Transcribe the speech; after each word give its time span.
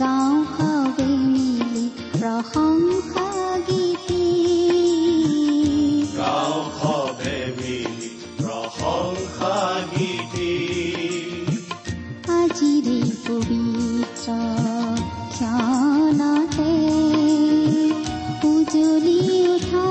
গাওঁ 0.00 0.36
সবে 0.54 1.10
মিলি 1.24 1.86
প্ৰশংসা 2.12 3.26
গীতি 3.68 4.24
আজিৰে 12.36 12.98
পবিত্ৰ 13.24 14.28
ক্ষণতে 15.36 16.70
উঠা 19.54 19.86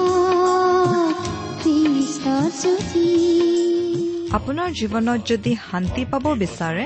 আপোনাৰ 4.36 4.70
জীৱনত 4.80 5.20
যদি 5.28 5.52
শান্তি 5.68 6.04
পাব 6.12 6.26
বিচাৰে 6.38 6.86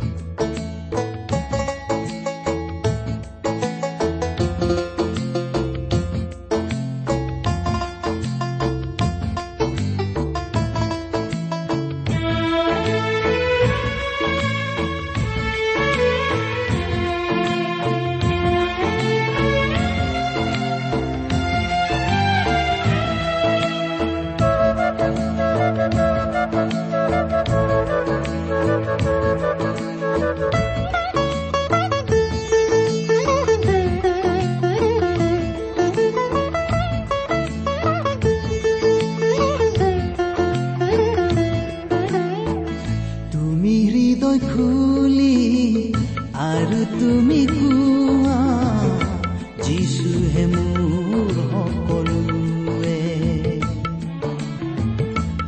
যিচুহে 49.71 50.43
মোৰ 50.47 51.35
সকলোৱে। 51.51 52.97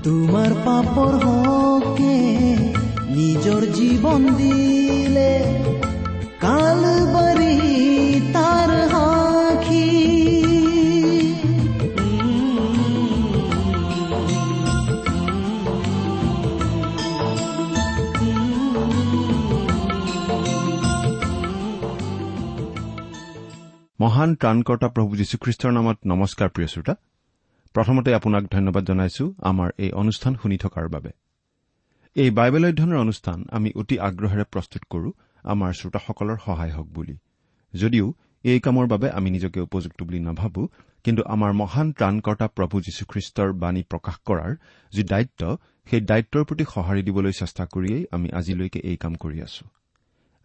তোমাৰ 0.04 0.52
পাপৰ 0.66 1.14
হকে 1.26 2.20
নিজৰ 3.16 3.62
জীৱন 3.74 4.22
দিলে 4.36 4.73
মহান 24.24 24.36
ত্ৰাণকৰ্তা 24.42 24.88
প্ৰভু 24.96 25.12
যীশুখ্ৰীষ্টৰ 25.20 25.72
নামত 25.78 25.98
নমস্কাৰ 26.12 26.50
প্ৰিয় 26.56 26.70
শ্ৰোতা। 26.74 26.94
প্ৰথমতে 27.76 28.10
আপোনাক 28.20 28.44
ধন্যবাদ 28.56 28.84
জনাইছো 28.90 29.26
আমাৰ 29.50 29.70
এই 29.84 29.92
অনুষ্ঠান 30.02 30.34
শুনি 30.42 30.58
থকাৰ 30.58 30.86
বাবে। 30.96 31.12
এই 32.16 32.30
বাইবেল 32.38 32.64
অধ্যয়নৰ 32.70 33.00
অনুষ্ঠান 33.06 33.38
আমি 33.58 33.70
অতি 33.82 33.96
আগ্ৰহেৰে 34.08 34.46
প্ৰস্তুত 34.54 34.84
কৰো 34.94 35.10
আমাৰ 35.44 35.72
শ্ৰোতাসকলৰ 35.80 36.38
সহায় 36.46 36.74
হওক 36.76 36.88
বুলি। 36.96 37.16
যদিও 37.74 38.06
এই 38.44 38.60
কামৰ 38.66 38.86
বাবে 38.94 39.08
আমি 39.18 39.30
নিজকে 39.36 39.60
উপযুক্ত 39.68 40.00
বুলি 40.08 40.20
নাভাবো 40.28 40.62
কিন্তু 41.06 41.22
আমাৰ 41.34 41.52
মহান 41.62 41.88
ত্ৰাণকৰ্তা 41.98 42.48
প্ৰভু 42.58 42.76
যীশুখ্ৰীষ্টৰ 42.86 43.50
বাণী 43.64 43.82
প্ৰকাশ 43.92 44.16
কৰাৰ 44.28 44.52
যি 44.94 45.04
দায়িত্ব 45.04 45.42
সেই 45.88 46.02
দায়িত্বৰ 46.10 46.44
প্ৰতি 46.50 46.64
সঁহাৰি 46.74 47.02
দিবলৈ 47.08 47.34
চেষ্টা 47.42 47.64
কৰিয়েই 47.74 48.04
আমি 48.16 48.28
আজিলৈকে 48.40 48.80
এই 48.90 48.98
কাম 49.04 49.14
কৰি 49.24 49.38
আছো। 49.48 49.64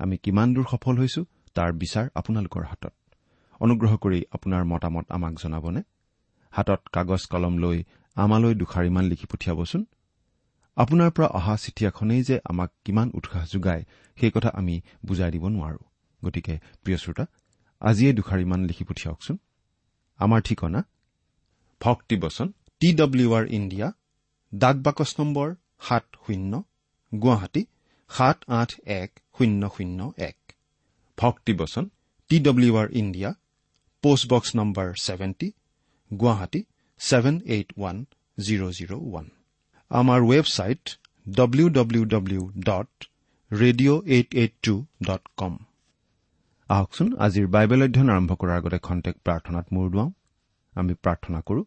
আমি 0.00 0.14
কিমান 0.24 0.48
দূৰ 0.54 0.66
সফল 0.72 0.94
হৈছো 1.02 1.22
তাৰ 1.56 1.70
বিচাৰ 1.82 2.06
আপোনালোকৰ 2.20 2.64
হাতত। 2.72 2.97
অনুগ্ৰহ 3.60 3.96
কৰি 3.96 4.24
আপোনাৰ 4.30 4.64
মতামত 4.64 5.06
আমাক 5.08 5.34
জনাবনে? 5.42 5.82
হাতত 6.50 6.80
কাগজ 6.92 7.26
কলম 7.26 7.58
লৈ 7.58 7.84
আমালৈ 8.14 8.54
দুষাৰিমান 8.54 9.04
লিখি 9.04 9.26
পঠিয়াবচোন। 9.26 9.84
আপোনাৰ 10.76 11.10
পৰা 11.10 11.26
অহা 11.26 11.56
চিঠি 11.56 11.86
এখনেই 11.86 12.22
যে 12.22 12.40
আমাক 12.44 12.70
কিমান 12.84 13.10
উৎসাহ 13.14 13.44
যোগায় 13.52 13.84
সেই 14.16 14.30
কথা 14.30 14.48
আমি 14.48 14.80
বুজাই 15.06 15.30
দিব 15.30 15.48
নোৱাৰো। 15.48 15.78
গতিকে 16.24 16.58
প্ৰিয় 16.82 16.96
শ্ৰোতা 16.96 17.26
আজিয়ে 17.80 18.12
দুষাৰিমান 18.12 18.64
লিখি 18.64 18.84
পঠিয়াওকচোন। 18.84 19.38
আমাৰ 20.16 20.40
ঠিকনা? 20.40 20.84
ভক্তিবচন 21.80 22.52
টি 22.80 22.94
ডব্লিউ 22.94 23.34
আৰ 23.34 23.46
ইণ্ডিয়া 23.46 23.92
ডাক 24.54 24.76
বাকচ 24.76 25.14
নম্বৰ 25.18 25.54
সাত 25.80 26.04
শূন্য 26.26 26.62
গুৱাহাটী 27.14 27.64
সাত 28.08 28.44
আঠ 28.46 28.80
এক 28.86 29.20
শূন্য 29.38 29.70
শূন্য 29.76 30.12
এক। 30.16 30.52
ভক্তিবচন 31.18 31.88
T 32.28 32.38
W 32.40 32.76
R 32.76 32.88
India 32.92 33.34
post box 34.02 34.50
number 34.56 34.88
seventy 35.06 35.48
Guwahati 36.10 36.60
seven 37.00 37.36
eight 37.54 37.68
one 37.76 37.96
zero' 38.38 38.72
zero' 38.72 38.94
one 38.98 39.26
আমাৰ 39.90 40.20
website 40.30 40.84
W 41.26 41.66
W 41.68 42.04
W 42.14 42.42
dot 42.60 42.90
radio' 43.50 44.00
eight 44.06 44.28
eight 44.34 44.54
two 44.62 44.74
dot 45.02 45.24
com 45.36 45.54
আহকচোন 46.70 47.08
আজিৰ 47.26 47.46
বাইবেল 47.54 47.80
অধ্যয়ন 47.82 48.08
আৰম্ভ 48.10 48.30
কৰাৰ 48.40 48.56
আগতে 48.56 48.78
খন্তেক 48.78 49.14
প্ৰাৰ্থনাত 49.26 49.66
মূৰ 49.72 49.86
দুৱাওঁ। 49.90 50.10
আমি 50.74 50.94
প্ৰাৰ্থনা 50.94 51.38
কৰো। 51.40 51.62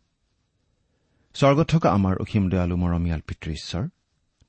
স্বৰ্গত 1.36 1.68
থকা 1.68 1.90
আমাৰ 1.92 2.16
অসীম 2.18 2.44
দয়ালু 2.52 2.76
মৰমীয়াল 2.84 3.22
পিতৃ 3.28 3.50
ঈশ্বৰ 3.60 3.84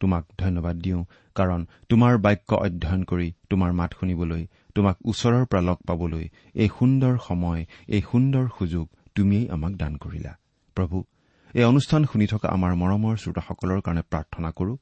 তোমাক 0.01 0.25
ধন্যবাদ 0.39 0.77
দিওঁ 0.77 1.01
কাৰণ 1.37 1.61
তোমাৰ 1.89 2.13
বাক্য 2.19 2.51
অধ্যয়ন 2.67 3.03
কৰি 3.05 3.29
তোমাৰ 3.51 3.71
মাত 3.73 3.91
শুনিবলৈ 4.01 4.43
তোমাক 4.77 4.97
ওচৰৰ 5.05 5.45
পৰা 5.47 5.61
লগ 5.61 5.79
পাবলৈ 5.87 6.25
এই 6.55 6.69
সুন্দৰ 6.79 7.15
সময় 7.29 7.61
এই 7.89 8.03
সুন্দৰ 8.11 8.45
সুযোগ 8.59 8.87
তুমিয়েই 9.15 9.47
আমাক 9.49 9.73
দান 9.73 9.93
কৰিলা। 9.97 10.33
প্ৰভু 10.77 11.05
এই 11.55 11.65
অনুষ্ঠান 11.65 12.05
শুনি 12.05 12.27
থকা 12.27 12.49
আমাৰ 12.49 12.73
মৰমৰ 12.75 13.15
শ্ৰোতাসকলৰ 13.17 13.81
কাৰণে 13.81 14.03
প্ৰাৰ্থনা 14.11 14.51
কৰো। 14.51 14.75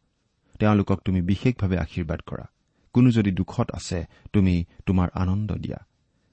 তেওঁলোকক 0.58 0.98
তুমি 1.04 1.20
বিশেষভাৱে 1.22 1.76
আশীৰ্বাদ 1.78 2.20
কৰা। 2.26 2.46
কোনো 2.94 3.10
যদি 3.10 3.30
দুখত 3.30 3.68
আছে 3.70 3.98
তুমি 4.32 4.54
তোমাৰ 4.86 5.08
আনন্দ 5.14 5.52
দিয়া। 5.52 5.80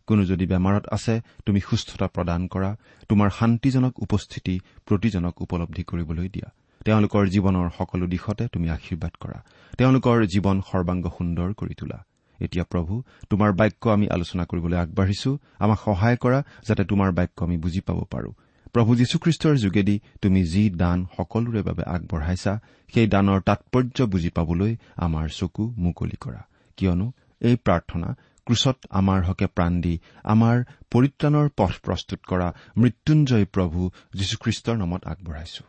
কোনো 0.07 0.21
যদি 0.25 0.45
বেমাৰত 0.45 0.85
আছে 0.91 1.21
তুমি 1.45 1.59
সুস্থতা 1.59 2.07
প্ৰদান 2.07 2.47
কৰা। 2.47 2.71
তোমাৰ 3.09 3.29
শান্তিজনক 3.29 3.93
উপস্থিতি 3.99 4.55
প্ৰতিজনক 4.85 5.41
উপলব্ধি 5.41 5.83
কৰিবলৈ 5.83 6.29
দিয়া। 6.29 6.49
তেওঁলোকৰ 6.85 7.23
জীৱনৰ 7.27 7.67
সকলো 7.77 8.05
দিশতে 8.07 8.43
তুমি 8.47 8.67
আশীৰ্বাদ 8.69 9.13
কৰা। 9.19 9.39
তেওঁলোকৰ 9.77 10.17
জীৱন 10.33 10.57
সৰ্বাংগ 10.61 11.05
সুন্দৰ 11.17 11.49
কৰি 11.53 11.73
তোলা। 11.73 11.99
এতিয়া 12.39 12.65
প্ৰভু 12.65 12.93
তোমাৰ 13.29 13.49
বাক্য 13.53 13.89
আমি 13.89 14.07
আলোচনা 14.09 14.43
কৰিবলৈ 14.45 14.77
আগবাঢ়িছো। 14.77 15.31
আমাক 15.59 15.79
সহায় 15.85 16.17
কৰা 16.17 16.39
যাতে 16.67 16.83
তোমাৰ 16.83 17.11
বাক্য 17.11 17.37
আমি 17.43 17.57
বুজি 17.57 17.81
পাব 17.81 17.99
পাৰো। 18.11 18.31
প্ৰভু 18.73 18.95
যীশুখ্ৰীষ্টৰ 18.95 19.55
যোগেদি 19.55 19.95
তুমি 20.21 20.43
যি 20.43 20.69
দান 20.69 21.05
সকলোৰে 21.17 21.61
বাবে 21.61 21.83
আগবঢ়াইছা 21.83 22.53
সেই 22.93 23.07
দানৰ 23.07 23.39
তাৎপৰ্য 23.41 23.97
বুজি 24.05 24.29
পাবলৈ 24.29 24.75
আমাৰ 24.95 25.27
চকু 25.29 25.73
মুকলি 25.77 26.17
কৰা। 26.19 26.41
কিয়নো 26.77 27.07
এই 27.41 27.55
প্ৰাৰ্থনা 27.55 28.15
ক্ৰুচত 28.45 28.77
আমাৰ 28.89 29.19
হকে 29.23 29.47
প্ৰাণ 29.47 29.81
দি 29.81 29.99
আমাৰ 30.23 30.63
পৰিত্ৰাণৰ 30.91 31.47
পথ 31.57 31.73
প্ৰস্তুত 31.83 32.19
কৰা 32.27 32.47
মৃত্যুঞ্জয় 32.77 33.45
প্ৰভু 33.45 33.91
যীশুখ্ৰীষ্টৰ 34.15 34.75
নামত 34.77 35.01
আগবঢ়াইছো। 35.05 35.63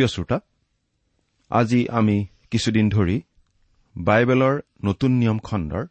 প্ৰিয় 0.00 0.14
শ্ৰোতা 0.14 0.40
আজি 1.50 1.88
আমি 1.88 2.26
কিছুদিন 2.50 2.90
ধৰি 2.90 3.22
বাইবেলৰ 3.96 4.60
নতুন 4.84 5.10
নিয়ম 5.10 5.38
খণ্ডৰ 5.38 5.86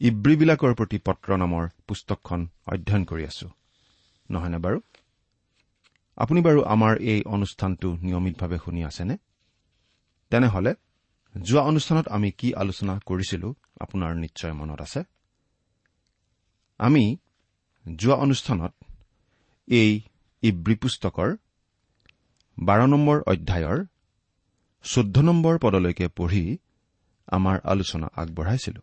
ইব্ৰীবিলাকৰ 0.00 0.74
প্ৰতি 0.74 0.98
পত্ৰ 0.98 1.36
নামৰ 1.36 1.68
পুস্তকখন 1.88 2.48
অধ্যয়ন 2.66 3.04
কৰি 3.04 3.24
আছো। 3.24 3.48
নহয়নে 4.30 4.58
বাৰু? 4.58 4.80
আপুনি 6.16 6.40
বাৰু 6.40 6.64
আমাৰ 6.64 6.96
এই 6.96 7.24
অনুষ্ঠানটো 7.24 7.96
নিয়মিতভাৱে 8.02 8.58
শুনি 8.64 8.84
আছেনে? 8.84 9.16
তেনেহলে 10.30 10.74
যোৱা 11.42 11.62
অনুষ্ঠানত 11.62 12.08
আমি 12.08 12.30
কি 12.30 12.54
আলোচনা 12.54 13.00
কৰিছিলো 13.06 13.54
আপোনাৰ 13.80 14.14
নিশ্চয় 14.14 14.52
মনত 14.52 14.80
আছে? 14.80 15.02
আমি 16.78 17.16
যোৱা 17.96 18.16
অনুষ্ঠানত 18.16 18.72
এই 19.66 20.00
ইব্ৰী 20.42 20.74
পুস্তকৰ 20.74 21.36
বাৰ 22.58 22.86
নম্বৰ 22.86 23.22
অধ্যায়ৰ 23.26 23.84
চৈধ্য 24.82 25.20
নম্বৰ 25.20 25.58
পদলৈকে 25.58 26.08
পঢ়ি 26.08 26.58
আমাৰ 27.26 27.60
আলোচনা 27.64 28.08
আগবঢ়াইছিলো। 28.16 28.80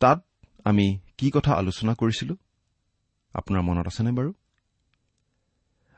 তাত 0.00 0.24
আমি 0.64 0.98
কি 1.18 1.30
কথা 1.30 1.54
আলোচনা 1.54 1.94
কৰিছিলো? 1.94 2.36
আপোনাৰ 3.34 3.62
মনত 3.62 3.86
আছেনে 3.86 4.10
বাৰু? 4.10 4.32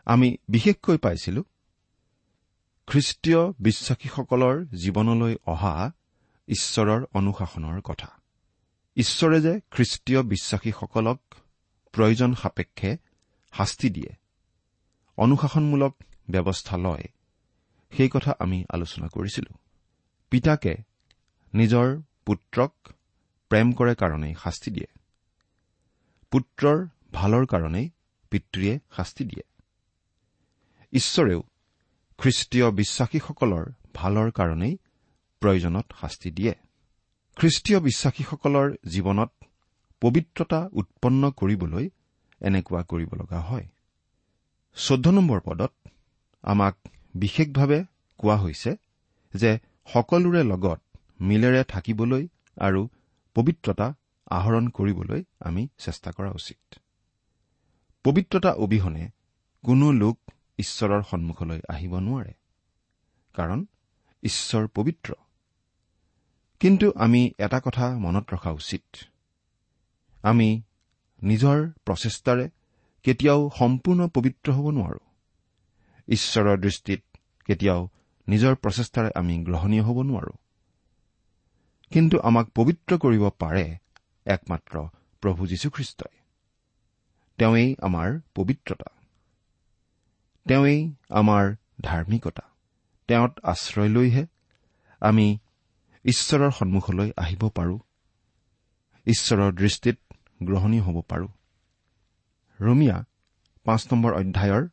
আমি 0.05 0.37
বিশেষকৈ 0.49 0.99
পাইছিলো 0.99 1.45
খ্ৰীষ্টীয় 2.87 3.53
বিশ্বাসীসকলৰ 3.61 4.67
জীৱনলৈ 4.67 5.37
অহা 5.47 5.93
ঈশ্বৰৰ 6.49 7.05
অনুশাসনৰ 7.15 7.81
কথা। 7.81 8.09
ঈশ্বৰে 8.97 9.41
যে 9.41 9.61
খ্ৰীষ্টীয় 9.71 10.23
বিশ্বাসীসকলক 10.23 11.21
প্ৰয়োজন 11.93 12.35
সাপেক্ষে 12.35 12.97
শাস্তি 13.53 13.91
দিয়ে 13.91 14.20
অনুশাসনমূলক 15.21 15.97
ব্যৱস্থা 16.31 16.77
লয়। 16.77 17.05
সেই 17.97 18.09
কথা 18.13 18.35
আমি 18.39 18.65
আলোচনা 18.69 19.09
কৰিছিলো। 19.09 19.59
পিতাকে 20.31 20.77
নিজৰ 21.55 22.01
পুত্ৰক 22.27 22.75
প্ৰেম 23.49 23.73
কৰে 23.73 23.95
কাৰণেই 23.95 24.35
শাস্তি 24.35 24.71
দিয়ে। 24.71 24.87
পুত্ৰৰ 26.31 26.87
ভালৰ 27.13 27.47
কাৰণেই 27.47 27.91
পিতৃয়ে 28.31 28.79
শাস্তি 28.97 29.25
দিয়ে। 29.25 29.43
ঈশ্বৰেও 30.93 31.43
খ্ৰীষ্টীয় 32.19 32.71
বিশ্বাসীসকলৰ 32.71 33.73
ভালৰ 33.95 34.31
কাৰণেই 34.31 34.79
প্ৰয়োজনত 35.41 35.93
শাস্তি 36.01 36.31
দিয়ে। 36.31 36.55
খ্ৰীষ্টীয় 37.37 37.81
বিশ্বাসীসকলৰ 37.81 38.77
জীৱনত 38.91 39.33
পবিত্ৰতা 40.01 40.69
উৎপন্ন 40.73 41.31
কৰিবলৈ 41.31 41.91
এনেকুৱা 42.41 42.83
কৰিব 42.83 43.15
লগা 43.15 43.41
হয়। 43.41 43.69
চৈধ্য 44.77 45.11
নম্বৰ 45.11 45.41
পদত 45.41 45.73
আমাক 46.43 46.77
বিশেষভাৱে 47.15 47.85
কোৱা 48.19 48.37
হৈছে 48.37 48.77
যে 49.35 49.59
সকলোৰে 49.93 50.43
লগত 50.45 50.81
মিলেৰে 51.21 51.65
থাকিবলৈ 51.65 52.29
আৰু 52.61 52.89
পবিত্ৰতা 53.35 53.95
আহৰণ 54.31 54.69
কৰিবলৈ 54.69 55.25
আমি 55.41 55.69
চেষ্টা 55.79 56.11
কৰা 56.13 56.31
উচিত। 56.31 56.75
পবিত্ৰতা 58.05 58.51
অবিহনে 58.51 59.11
কোনো 59.65 59.93
লোক 59.93 60.19
ঈশ্বৰৰ 60.59 61.03
সন্মুখলৈ 61.11 61.61
আহিব 61.69 61.99
নোৱাৰে 61.99 62.33
কাৰণ 63.35 63.67
ঈশ্বৰ 64.23 64.69
পবিত্ৰ। 64.75 65.13
কিন্তু 66.61 66.93
আমি 66.97 67.31
এটা 67.39 67.61
কথা 67.61 67.99
মনত 67.99 68.35
ৰখা 68.35 68.51
উচিত। 68.51 68.97
আমি 70.23 70.63
নিজৰ 71.23 71.59
প্ৰচেষ্টাৰে 71.85 72.51
কেতিয়াও 73.03 73.51
সম্পূৰ্ণ 73.59 74.09
পবিত্ৰ 74.09 74.53
হ'ব 74.53 74.71
নোৱাৰো। 74.71 74.99
ঈশ্বৰৰ 76.09 76.59
দৃষ্টিত 76.59 77.03
কেতিয়াও 77.45 77.89
নিজৰ 78.29 78.55
প্ৰচেষ্টাৰে 78.55 79.11
আমি 79.15 79.45
গ্ৰহণীয় 79.45 79.83
হ'ব 79.83 80.03
নোৱাৰো। 80.03 80.33
কিন্তু 81.91 82.21
আমাক 82.21 82.47
পবিত্ৰ 82.55 82.99
কৰিব 82.99 83.29
পাৰে 83.29 83.79
একমাত্ৰ 84.27 84.89
প্ৰভু 85.23 85.47
যীশুখ্ৰীষ্টই। 85.47 86.17
তেওঁৱেই 87.39 87.77
আমাৰ 87.83 88.21
পবিত্ৰতা। 88.35 88.91
তেওঁৱেই 90.49 90.93
আমাৰ 91.11 91.55
ধাৰ্মিকতা। 91.81 92.43
তেওঁত 93.09 93.33
আশ্ৰয় 93.43 93.89
লৈহে 93.89 94.27
আমি 95.01 95.39
ঈশ্বৰৰ 96.05 96.51
সন্মুখলৈ 96.51 97.13
আহিব 97.17 97.49
পাৰো। 97.49 97.79
ঈশ্বৰৰ 99.07 99.53
দৃষ্টিত 99.53 99.99
গ্ৰহণীয় 100.43 100.83
হ'ব 100.83 101.01
পাৰো। 101.09 101.29
ৰমিয়া 102.61 103.05
পাঁচ 103.65 103.87
নম্বৰ 103.93 104.13
অধ্যায়ৰ 104.13 104.69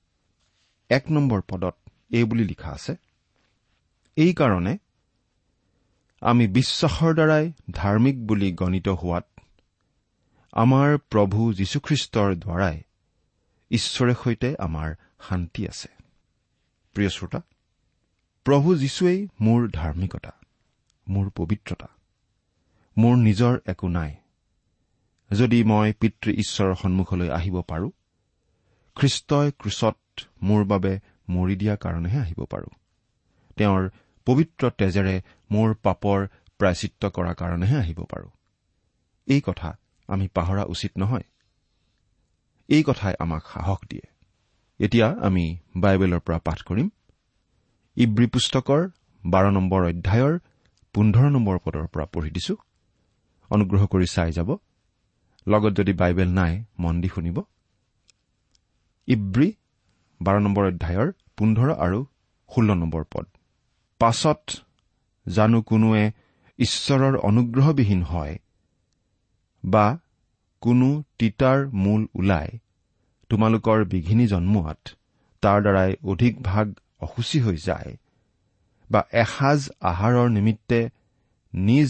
এক 0.89 1.11
নম্বৰ 1.11 1.41
পদত 1.47 1.75
এই 2.09 2.23
বুলি 2.23 2.43
লিখা 2.43 2.71
আছে 2.71 2.95
এইকাৰণে 4.15 4.77
আমি 6.21 6.47
বিশ্বাসৰ 6.47 7.13
দ্বাৰাই 7.13 7.51
ধাৰ্মিক 7.71 8.27
বুলি 8.27 8.51
গণিত 8.51 8.87
হোৱাত 8.87 9.25
আমাৰ 10.51 10.97
প্ৰভু 10.97 11.53
যীশুখ্ৰীষ্টৰ 11.53 12.35
দ্বাৰাই 12.35 12.81
ঈশ্বৰে 13.71 14.13
সৈতে 14.23 14.55
আমাৰ 14.59 14.95
শান্তি 15.29 15.67
আছে। 15.67 15.89
প্ৰিয় 16.93 17.09
শ্ৰোতা 17.09 17.41
প্ৰভু 18.43 18.75
যীশুৱেই 18.75 19.27
মোৰ 19.41 19.69
ধাৰ্মিকতা 19.71 20.31
মোৰ 21.07 21.29
পবিত্ৰতা 21.35 21.87
মোৰ 22.97 23.17
নিজৰ 23.17 23.59
একো 23.65 23.87
নাই। 23.87 24.15
যদি 25.31 25.63
মই 25.63 25.93
পিতৃ 25.93 26.29
ঈশ্বৰৰ 26.31 26.75
সন্মুখলৈ 26.75 27.29
আহিব 27.29 27.55
পাৰো 27.61 27.87
খ্ৰীষ্টই 28.95 29.51
ক্ৰুচত 29.51 29.97
মোৰ 30.41 30.63
বাবে 30.65 30.99
মৰি 31.29 31.55
দিয়াৰ 31.55 31.77
কাৰণেহে 31.77 32.19
আহিব 32.19 32.39
পাৰো। 32.45 32.69
তেওঁৰ 33.57 33.89
পবিত্ৰ 34.27 34.69
তেজেৰে 34.69 35.15
মোৰ 35.51 35.73
পাপৰ 35.83 36.27
প্ৰায়চিত্ৰ 36.59 37.09
কৰাৰ 37.09 37.35
কাৰণেহে 37.35 37.77
আহিব 37.77 37.99
পাৰো। 38.03 38.29
এই 39.27 39.41
কথা 39.41 39.69
আমি 40.07 40.27
পাহৰা 40.27 40.63
উচিত 40.63 40.91
নহয়। 40.97 41.23
এই 42.69 42.83
কথাই 42.83 43.13
আমাক 43.19 43.43
সাহস 43.53 43.79
দিয়ে। 43.89 44.05
এতিয়া 44.79 45.07
আমি 45.21 45.57
বাইবেলৰ 45.77 46.19
পৰা 46.19 46.37
পাঠ 46.37 46.59
কৰিম। 46.61 46.89
ইব্ৰী 47.97 48.27
পুস্তকৰ 48.27 48.81
বাৰ 49.25 49.45
নম্বৰ 49.51 49.81
অধ্যায়ৰ 49.83 50.39
পোন্ধৰ 50.93 51.29
নম্বৰ 51.31 51.57
পদৰ 51.65 51.87
পৰা 51.87 52.05
পঢ়ি 52.05 52.29
দিছো। 52.29 52.55
অনুগ্ৰহ 53.49 53.85
কৰি 53.85 54.07
চাই 54.07 54.31
যাব। 54.31 54.49
লগত 55.47 55.71
যদি 55.79 55.93
বাইবেল 56.01 56.29
নাই 56.39 56.53
মন 56.79 56.95
দি 57.01 57.09
শুনিব। 57.15 57.37
ইব্ৰী 59.07 59.49
বাৰ 60.21 60.37
নম্বৰ 60.45 60.63
অধ্যায়ৰ 60.71 61.07
পোন্ধৰ 61.37 61.69
আৰু 61.85 61.99
ষোল্ল 62.49 62.69
নম্বৰ 62.81 63.03
পদ। 63.13 63.25
পাছত 64.01 64.41
জানো 65.25 65.59
কোনোৱে 65.69 66.03
ঈশ্বৰৰ 66.59 67.13
অনুগ্ৰহবিহীন 67.29 68.01
হয় 68.03 68.35
বা 69.63 69.85
কোনো 70.63 70.89
তিতাৰ 71.19 71.59
মূল 71.83 72.01
ওলাই 72.15 72.47
তোমালোকৰ 73.29 73.79
বিঘিনি 73.91 74.25
জন্মোৱাত 74.27 74.81
তাৰ 75.43 75.57
দ্বাৰাই 75.65 75.91
অধিক 76.11 76.33
ভাগ 76.41 76.67
অসুচী 77.01 77.39
হৈ 77.39 77.57
যায় 77.63 77.91
বা 78.89 79.01
এসাঁজ 79.23 79.61
আহাৰৰ 79.91 80.27
নিমিত্তে 80.29 80.79
নিজ 81.53 81.89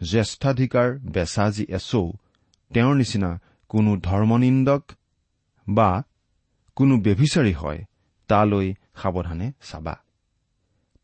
জ্যেষ্ঠাধিকাৰ 0.00 0.88
বেচা 1.14 1.46
যি 1.50 1.64
এচৌ 1.78 2.04
তেওঁৰ 2.74 2.96
নিচিনা 2.96 3.40
কোনো 3.68 3.96
ধৰ্মনিন্দক 3.96 4.82
বা 5.68 6.02
কোনো 6.76 7.00
ব্যভিচাৰী 7.00 7.52
হয় 7.52 7.84
তালৈ 8.28 8.74
সাৱধানে 8.94 9.52
চাবা। 9.70 9.96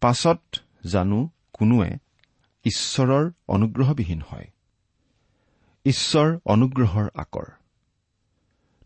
পাছত 0.01 0.41
জানো 0.87 1.29
কোনোৱে 1.53 1.99
ঈশ্বৰৰ 2.65 3.31
অনুগ্ৰহবিহীন 3.49 4.23
হয়। 4.29 4.51
ঈশ্বৰ 5.85 6.39
অনুগ্ৰহৰ 6.45 7.09
আকৰ। 7.15 7.45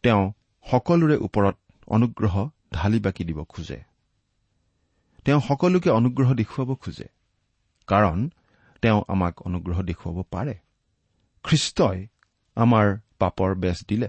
তেওঁ 0.03 0.33
সকলোৰে 0.71 1.17
ওপৰত 1.17 1.57
অনুগ্ৰহ 1.87 2.49
ঢালি 2.73 3.01
বাকি 3.01 3.25
দিব 3.25 3.45
খোজে। 3.45 3.83
তেওঁ 5.25 5.41
সকলোকে 5.41 5.91
অনুগ্ৰহ 5.91 6.35
দেখুৱাব 6.35 6.75
খোজে। 6.75 7.09
কাৰণ 7.87 8.31
তেওঁ 8.83 9.03
আমাক 9.09 9.43
অনুগ্ৰহ 9.43 9.83
দেখুৱাব 9.83 10.23
পাৰে। 10.31 10.55
খ্ৰীষ্টই 11.43 12.07
আমাৰ 12.55 12.99
পাপৰ 13.19 13.55
বেচ 13.55 13.85
দিলে। 13.89 14.09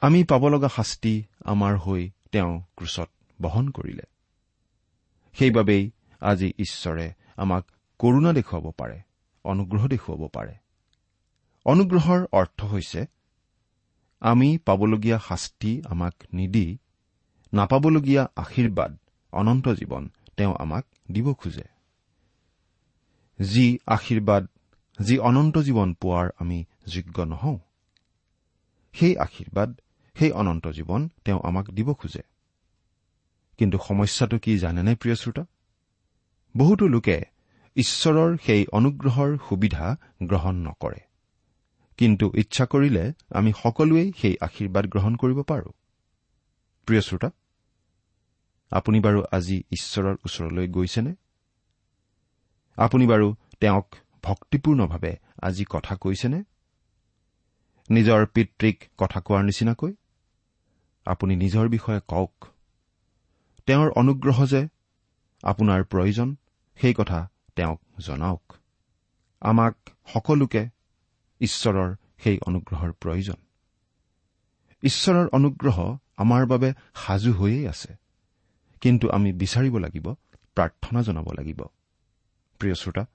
আমি 0.00 0.24
পাব 0.24 0.48
লগা 0.48 0.68
শাস্তি 0.76 1.24
আমাৰ 1.44 1.76
হৈ 1.76 2.10
তেওঁ 2.32 2.60
ক্ৰুচত 2.76 3.08
বহন 3.42 3.68
কৰিলে। 3.68 4.02
সেইবাবেই 5.32 5.90
আজি 6.20 6.52
ঈশ্বৰে 6.58 7.12
আমাক 7.36 7.64
কৰুণা 7.98 8.32
দেখুৱাব 8.32 8.70
পাৰে 8.70 9.00
অনুগ্ৰহ 9.44 9.88
দেখুৱাব 9.88 10.28
পাৰে। 10.28 10.54
অনুগ্ৰহৰ 11.64 12.26
অৰ্থ 12.32 12.64
হৈছে 12.64 13.06
আমি 14.20 14.58
পাবলগীয়া 14.58 15.18
শাস্তি 15.18 15.82
আমাক 15.84 16.14
নিদি 16.32 16.78
নাপাবলগীয়া 17.52 18.28
আশীৰ্বাদ 18.36 18.98
অনন্ত 19.32 19.68
জীৱন 19.68 20.08
তেওঁ 20.36 20.54
আমাক 20.58 20.84
দিব 21.12 21.32
খোজে। 21.32 21.64
যি 23.38 23.78
আশীৰ্বাদ 23.86 24.46
যি 25.00 25.18
অনন্ত 25.18 25.58
জীৱন 25.58 25.94
পোৱাৰ 25.94 26.28
আমি 26.38 26.64
যোগ্য 26.90 27.22
নহওঁ। 27.22 27.58
সেই 28.92 29.14
আশীৰ্বাদ 29.16 29.70
সেই 30.18 30.30
অনন্ত 30.32 30.64
জীৱন 30.68 31.08
তেওঁ 31.24 31.40
আমাক 31.44 31.66
দিব 31.70 31.88
খোজে। 31.92 32.22
কিন্তু 33.58 33.76
সমস্যাটো 33.88 34.36
কি 34.38 34.52
জানেনে 34.58 34.92
প্ৰিয় 34.94 35.14
শ্ৰোতা? 35.14 35.44
বহুতো 36.56 36.84
লোকে 36.88 37.16
ঈশ্বৰৰ 37.76 38.30
সেই 38.46 38.62
অনুগ্ৰহৰ 38.72 39.30
সুবিধা 39.48 39.86
গ্ৰহণ 40.22 40.54
নকৰে। 40.56 41.00
কিন্তু 41.96 42.26
ইচ্ছা 42.34 42.64
কৰিলে 42.66 43.04
আমি 43.34 43.50
সকলোৱেই 43.62 44.12
সেই 44.20 44.34
আশীৰ্বাদ 44.40 44.84
গ্ৰহণ 44.86 45.12
কৰিব 45.16 45.38
পাৰোঁ। 45.42 45.72
প্ৰিয় 46.86 47.00
শ্ৰোতা 47.00 47.30
আপুনি 48.70 48.98
বাৰু 49.00 49.20
আজি 49.32 49.56
ঈশ্বৰৰ 49.70 50.16
ওচৰলৈ 50.24 50.66
গৈছেনে? 50.68 51.12
আপুনি 52.76 53.04
বাৰু 53.06 53.34
তেওঁক 53.60 53.86
ভক্তিপূৰ্ণভাৱে 54.22 55.12
আজি 55.42 55.64
কথা 55.70 55.96
কৈছেনে? 55.96 56.38
নিজৰ 57.90 58.26
পিতৃক 58.26 58.84
কথা 58.98 59.20
কোৱাৰ 59.20 59.44
নিচিনাকৈ? 59.44 59.94
আপুনি 61.04 61.36
নিজৰ 61.36 61.68
বিষয়ে 61.68 62.00
কওক। 62.08 62.46
তেওঁৰ 63.66 63.90
অনুগ্ৰহ 63.90 64.46
যে 64.46 64.68
আপোনাৰ 65.42 65.84
প্ৰয়োজন 65.84 66.36
সেই 66.80 66.94
কথা 66.94 67.28
তেওঁক 67.56 67.80
জনাওক। 67.98 68.52
আমাক 69.40 69.76
সকলোকে 70.12 70.68
ঈশ্বৰৰ 71.40 71.94
সেই 72.18 72.38
অনুগ্ৰহৰ 72.46 72.92
প্ৰয়োজন। 72.92 73.34
ঈশ্বৰৰ 74.82 75.28
অনুগ্ৰহ 75.32 75.96
আমাৰ 76.16 76.46
বাবে 76.46 76.72
সাজু 76.94 77.32
হৈয়েই 77.32 77.68
আছে। 77.68 77.96
কিন্তু 78.80 79.10
আমি 79.10 79.32
বিচাৰিব 79.32 79.78
লাগিব 79.78 80.14
প্ৰাৰ্থনা 80.54 81.02
জনাব 81.02 81.32
লাগিব। 81.32 81.62
প্ৰিয় 82.58 82.74
শ্ৰোতা 82.74 83.06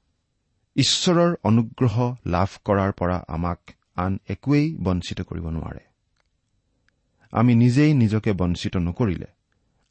ঈশ্বৰৰ 0.76 1.36
অনুগ্ৰহ 1.44 2.16
লাভ 2.26 2.48
কৰাৰ 2.66 2.92
পৰা 2.92 3.24
আমাক 3.28 3.60
আন 3.96 4.20
একোৱেই 4.30 4.78
বঞ্চিত 4.84 5.22
কৰিব 5.22 5.50
নোৱাৰে। 5.50 5.80
আমি 7.32 7.56
নিজেই 7.56 7.94
নিজকে 7.94 8.34
বঞ্চিত 8.34 8.78
নকৰিলে 8.78 9.28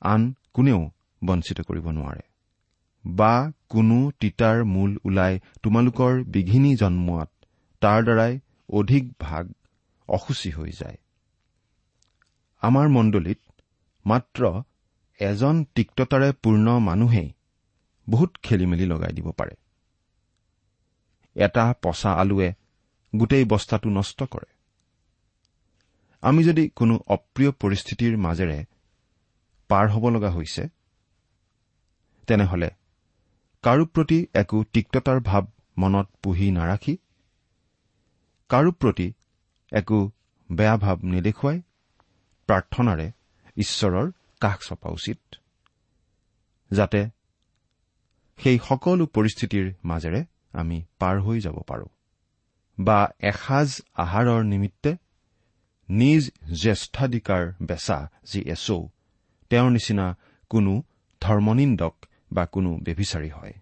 আন 0.00 0.34
কোনেও 0.52 0.90
বঞ্চিত 1.24 1.60
কৰিব 1.60 1.90
নোৱাৰে। 1.90 2.20
বা 3.04 3.52
কোনো 3.68 4.10
তিতাৰ 4.20 4.64
মূল 4.64 4.98
ওলাই 5.04 5.40
তোমালোকৰ 5.62 6.24
বিঘিনি 6.24 6.76
জন্মোৱাত 6.76 7.30
তাৰ 7.80 8.02
দ্বাৰাই 8.02 8.40
অধিক 8.68 9.12
ভাগ 9.20 9.52
অসুচী 10.08 10.50
হৈ 10.50 10.70
যায়। 10.70 10.96
আমাৰ 12.60 12.88
মণ্ডলীত 12.88 13.38
মাত্ৰ 14.06 14.62
এজন 15.20 15.64
তিক্ততাৰে 15.64 16.32
পূৰ্ণ 16.32 16.78
মানুহেই 16.78 17.32
বহুত 18.10 18.36
খেলি 18.42 18.66
মেলি 18.66 18.86
লগাই 18.86 19.12
দিব 19.12 19.30
পাৰে। 19.30 19.50
এটা 21.34 21.74
পচা 21.82 22.12
আলুৱে 22.12 22.52
গোটেই 23.16 23.44
বস্তাটো 23.44 23.88
নষ্ট 23.90 24.18
কৰে। 24.32 24.48
আমি 26.22 26.40
যদি 26.44 26.64
কোনো 26.68 26.94
অপ্ৰিয় 27.06 27.50
পৰিস্থিতিৰ 27.60 28.14
মাজেৰে 28.16 28.58
পাৰ 29.70 29.86
হ'ব 29.88 30.04
লগা 30.08 30.30
হৈছে 30.30 30.62
তেনেহলে 32.28 32.68
কাৰো 33.64 33.84
প্ৰতি 33.94 34.18
একো 34.34 34.58
তিক্ততাৰ 34.72 35.18
ভাৱ 35.20 35.44
মনত 35.76 36.06
পুহি 36.22 36.48
নাৰাখি 36.50 36.94
কাৰো 38.50 38.70
প্ৰতি 38.80 39.06
একো 39.72 39.98
বেয়া 40.50 40.76
ভাৱ 40.76 40.98
নেদেখুৱাই 41.12 41.58
প্ৰাৰ্থনাৰে 42.48 43.06
ঈশ্বৰৰ 43.56 44.06
কাষ 44.40 44.58
চপা 44.68 44.88
উচিত 44.90 45.20
যাতে 46.70 47.00
সেই 48.38 48.58
সকলো 48.68 49.04
পৰিস্থিতিৰ 49.14 49.66
মাজেৰে 49.84 50.20
আমি 50.54 50.78
পাৰ 50.98 51.16
হৈ 51.20 51.38
যাব 51.40 51.56
পাৰোঁ। 51.66 51.93
বা 52.78 53.10
এসাঁজ 53.18 53.82
আহাৰৰ 53.94 54.44
নিমিত্তে 54.44 54.96
নিজ 55.88 56.30
জ্যেষ্ঠাধিকাৰ 56.52 57.52
বেচা 57.62 58.10
যি 58.24 58.40
এছৌ 58.40 58.88
তেওঁৰ 59.50 59.70
নিচিনা 59.70 60.16
কোনো 60.50 60.82
ধৰ্মনিন্দক 61.20 61.94
বা 62.32 62.46
কোনো 62.46 62.78
বেভিচাৰী 62.82 63.30
হয়। 63.30 63.52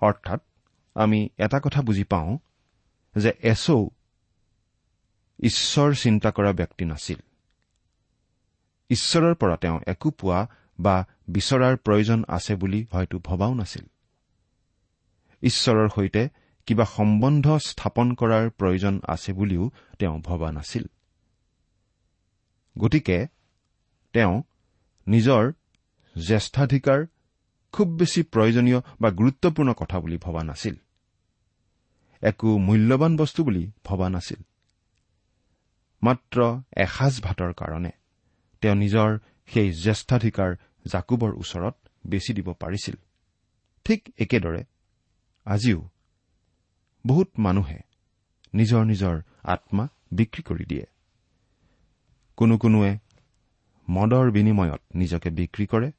অৰ্থাৎ 0.00 0.40
আমি 0.94 1.28
এটা 1.38 1.60
কথা 1.60 1.82
বুজি 1.82 2.04
পাওঁ 2.04 2.38
যে 3.16 3.32
এছৌ 3.42 3.88
ঈশ্বৰ 5.40 5.94
চিন্তা 5.94 6.30
কৰা 6.30 6.52
ব্যক্তি 6.52 6.84
নাছিল। 6.84 7.16
ঈশ্বৰৰ 8.88 9.34
পৰা 9.34 9.56
তেওঁ 9.56 9.80
একো 9.86 10.10
পোৱা 10.10 10.48
বা 10.80 11.06
বিচৰাৰ 11.28 11.76
প্ৰয়োজন 11.76 12.24
আছে 12.28 12.56
বুলি 12.56 12.86
হয়তো 12.92 13.18
ভবাও 13.18 13.54
নাছিল। 13.54 13.86
ঈশ্বৰৰ 15.42 15.88
সৈতে 15.88 16.28
কিবা 16.70 16.84
সম্বন্ধ 16.84 17.46
স্থাপন 17.56 18.14
কৰাৰ 18.14 18.50
প্ৰয়োজন 18.50 19.00
আছে 19.08 19.32
বুলিও 19.32 19.70
তেওঁ 19.98 20.18
ভবা 20.18 20.52
নাছিল। 20.52 20.84
গতিকে 22.78 23.26
তেওঁ 24.12 24.42
নিজৰ 25.06 25.52
জ্যেষ্ঠাধিকাৰ 26.26 27.06
খুব 27.72 27.88
বেছি 27.88 28.22
প্ৰয়োজনীয় 28.22 28.80
বা 29.00 29.10
গুৰুত্বপূৰ্ণ 29.10 29.72
কথা 29.72 30.00
বুলি 30.00 30.16
ভবা 30.16 30.42
নাছিল। 30.44 30.74
একো 32.22 32.58
মূল্যৱান 32.58 33.16
বস্তু 33.16 33.44
বুলি 33.44 33.70
ভবা 33.84 34.08
নাছিল। 34.08 34.40
মাত্ৰ 36.02 36.38
এসাঁজ 36.76 37.20
ভাতৰ 37.20 37.52
কাৰণে 37.52 37.92
তেওঁ 38.60 38.74
নিজৰ 38.74 39.18
সেই 39.46 39.72
জ্যেষ্ঠাধিকাৰ 39.72 40.50
জাকুবৰ 40.86 41.32
ওচৰত 41.34 41.74
বেচি 42.06 42.32
দিব 42.34 42.52
পাৰিছিল। 42.52 42.96
ঠিক 43.84 44.00
একেদৰে 44.18 44.64
আজিও 45.44 45.88
বহুত 47.06 47.30
মানুহে 47.38 47.78
নিজৰ 48.54 48.84
নিজৰ 48.84 49.20
আত্মা 49.44 49.88
বিক্ৰী 50.12 50.42
কৰি 50.42 50.64
দিয়ে। 50.64 50.86
কোনো 52.36 52.58
কোনোৱে 52.58 52.98
মদৰ 53.90 54.30
বিনিময়ত 54.30 54.80
নিজকে 54.94 55.30
বিক্ৰী 55.30 55.66
কৰে। 55.66 55.92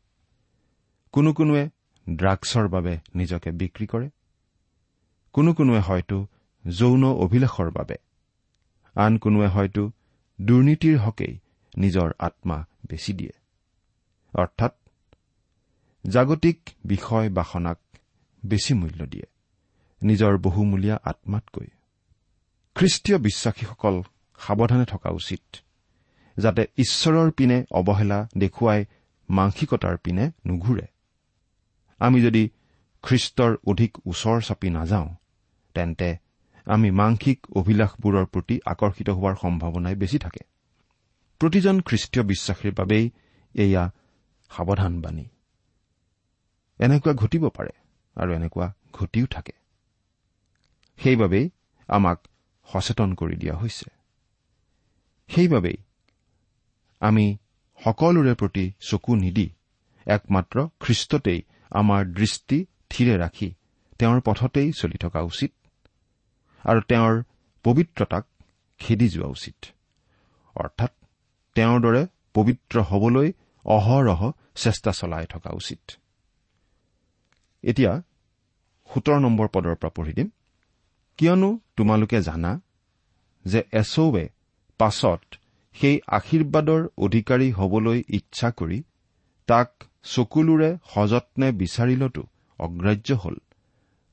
কোনো 1.12 1.34
কোনোৱে 1.34 1.70
ড্ৰাগছৰ 2.10 2.68
বাবে 2.68 2.98
নিজকে 3.16 3.52
বিক্ৰী 3.52 3.88
কৰে। 3.88 4.10
কোনো 5.34 5.54
কোনোৱে 5.54 5.80
হয়তো 5.80 6.28
যৌন 6.68 7.04
অভিলাষৰ 7.04 7.72
বাবে। 7.72 7.96
আন 8.96 9.18
কোনোৱে 9.18 9.48
হয়তো 9.48 9.92
দুৰ্নীতিৰ 10.42 10.98
হকেই 10.98 11.40
নিজৰ 11.78 12.12
আত্মা 12.20 12.66
বেচি 12.90 13.14
দিয়ে। 13.14 13.32
অৰ্থাৎ 14.34 14.74
জাগতিক 16.10 16.60
বিষয় 16.86 17.30
বাসনাক 17.30 17.78
বেছি 18.46 18.74
মূল্য 18.74 19.06
দিয়ে। 19.06 19.31
নিজৰ 20.04 20.38
বহুমূলীয়া 20.38 20.98
আত্মাতকৈ। 21.04 21.68
খ্ৰীষ্টীয় 22.76 23.18
বিশ্বাসীসকল 23.18 24.04
সাৱধানে 24.40 24.86
থকা 24.86 25.10
উচিত 25.10 25.58
যাতে 26.38 26.66
ঈশ্বৰৰ 26.78 27.32
পিনে 27.32 27.66
অৱহেলা 27.72 28.28
দেখুৱাই 28.38 28.86
মাংসিকতাৰ 29.30 29.98
পিনে 29.98 30.32
নুঘূৰে। 30.48 30.88
আমি 32.00 32.22
যদি 32.22 32.50
খ্ৰীষ্টৰ 33.04 33.56
অধিক 33.68 33.98
ওচৰ 34.06 34.42
চাপি 34.42 34.70
নাযাওঁ 34.70 35.16
তেন্তে 35.74 36.18
আমি 36.66 36.92
মাংসিক 36.92 37.48
অভিলাষবোৰৰ 37.56 38.26
প্ৰতি 38.26 38.60
আকৰ্ষিত 38.66 39.10
হোৱাৰ 39.10 39.36
সম্ভাৱনাই 39.42 39.96
বেছি 39.96 40.20
থাকে। 40.20 40.44
প্ৰতিজন 41.40 41.82
খ্ৰীষ্টীয় 41.82 42.26
বিশ্বাসীৰ 42.26 42.74
বাবেই 42.74 43.12
এয়া 43.54 43.92
সাৱধানবাণী। 44.50 45.26
এনেকুৱা 46.80 47.14
ঘটিব 47.14 47.50
পাৰে 47.50 47.74
আৰু 48.16 48.34
এনেকুৱা 48.34 48.74
ঘটিও 48.94 49.26
থাকে। 49.26 49.61
সেইবাবেই 51.04 51.50
আমাক 51.90 52.20
সচেতন 52.68 53.10
কৰি 53.14 53.36
দিয়া 53.36 53.56
হৈছে। 53.56 53.88
সেইবাবেই 55.30 55.78
আমি 57.02 57.26
সকলোৰে 57.80 58.34
প্ৰতি 58.34 58.66
চকু 58.80 59.16
নিদি 59.16 59.48
একমাত্ৰ 60.06 60.58
খ্ৰীষ্টতেই 60.80 61.40
আমাৰ 61.72 62.02
দৃষ্টি 62.14 62.58
থিৰে 62.90 63.16
ৰাখি 63.18 63.50
তেওঁৰ 64.00 64.22
পথতেই 64.22 64.70
চলি 64.72 64.98
থকা 64.98 65.22
উচিত 65.22 65.52
আৰু 66.64 66.82
তেওঁৰ 66.82 67.24
পবিত্ৰতাক 67.66 68.24
খেদি 68.80 69.08
যোৱা 69.10 69.28
উচিত। 69.28 69.58
অৰ্থাৎ 70.56 70.92
তেওঁৰ 71.56 71.80
দৰে 71.82 72.02
পবিত্ৰ 72.34 72.76
হবলৈ 72.82 73.34
অহৰহ 73.66 74.32
চেষ্টা 74.56 74.92
চলাই 74.92 75.26
থকা 75.26 75.50
উচিত। 75.50 75.82
এতিয়া 77.64 77.92
সোতৰ 78.90 79.18
নম্বৰ 79.20 79.48
পদৰ 79.48 79.76
পৰা 79.76 79.90
পঢ়ি 79.90 80.14
দিম। 80.14 80.30
কিয়নো 81.18 81.60
তোমালোকে 81.78 82.22
জানা 82.22 82.52
যে 83.46 83.64
এছৌৱে 83.72 84.30
পাছত 84.80 85.22
সেই 85.76 86.02
আশীৰ্বাদৰ 86.08 86.82
অধিকাৰী 86.98 87.52
হবলৈ 87.52 88.04
ইচ্ছা 88.10 88.50
কৰি 88.52 88.84
তাক 89.48 89.70
চকুলোৰে 90.04 90.70
সযত্নে 90.94 91.48
বিচাৰিলতো 91.52 92.22
অগ্ৰাহ্য 92.60 93.10
হল 93.14 93.36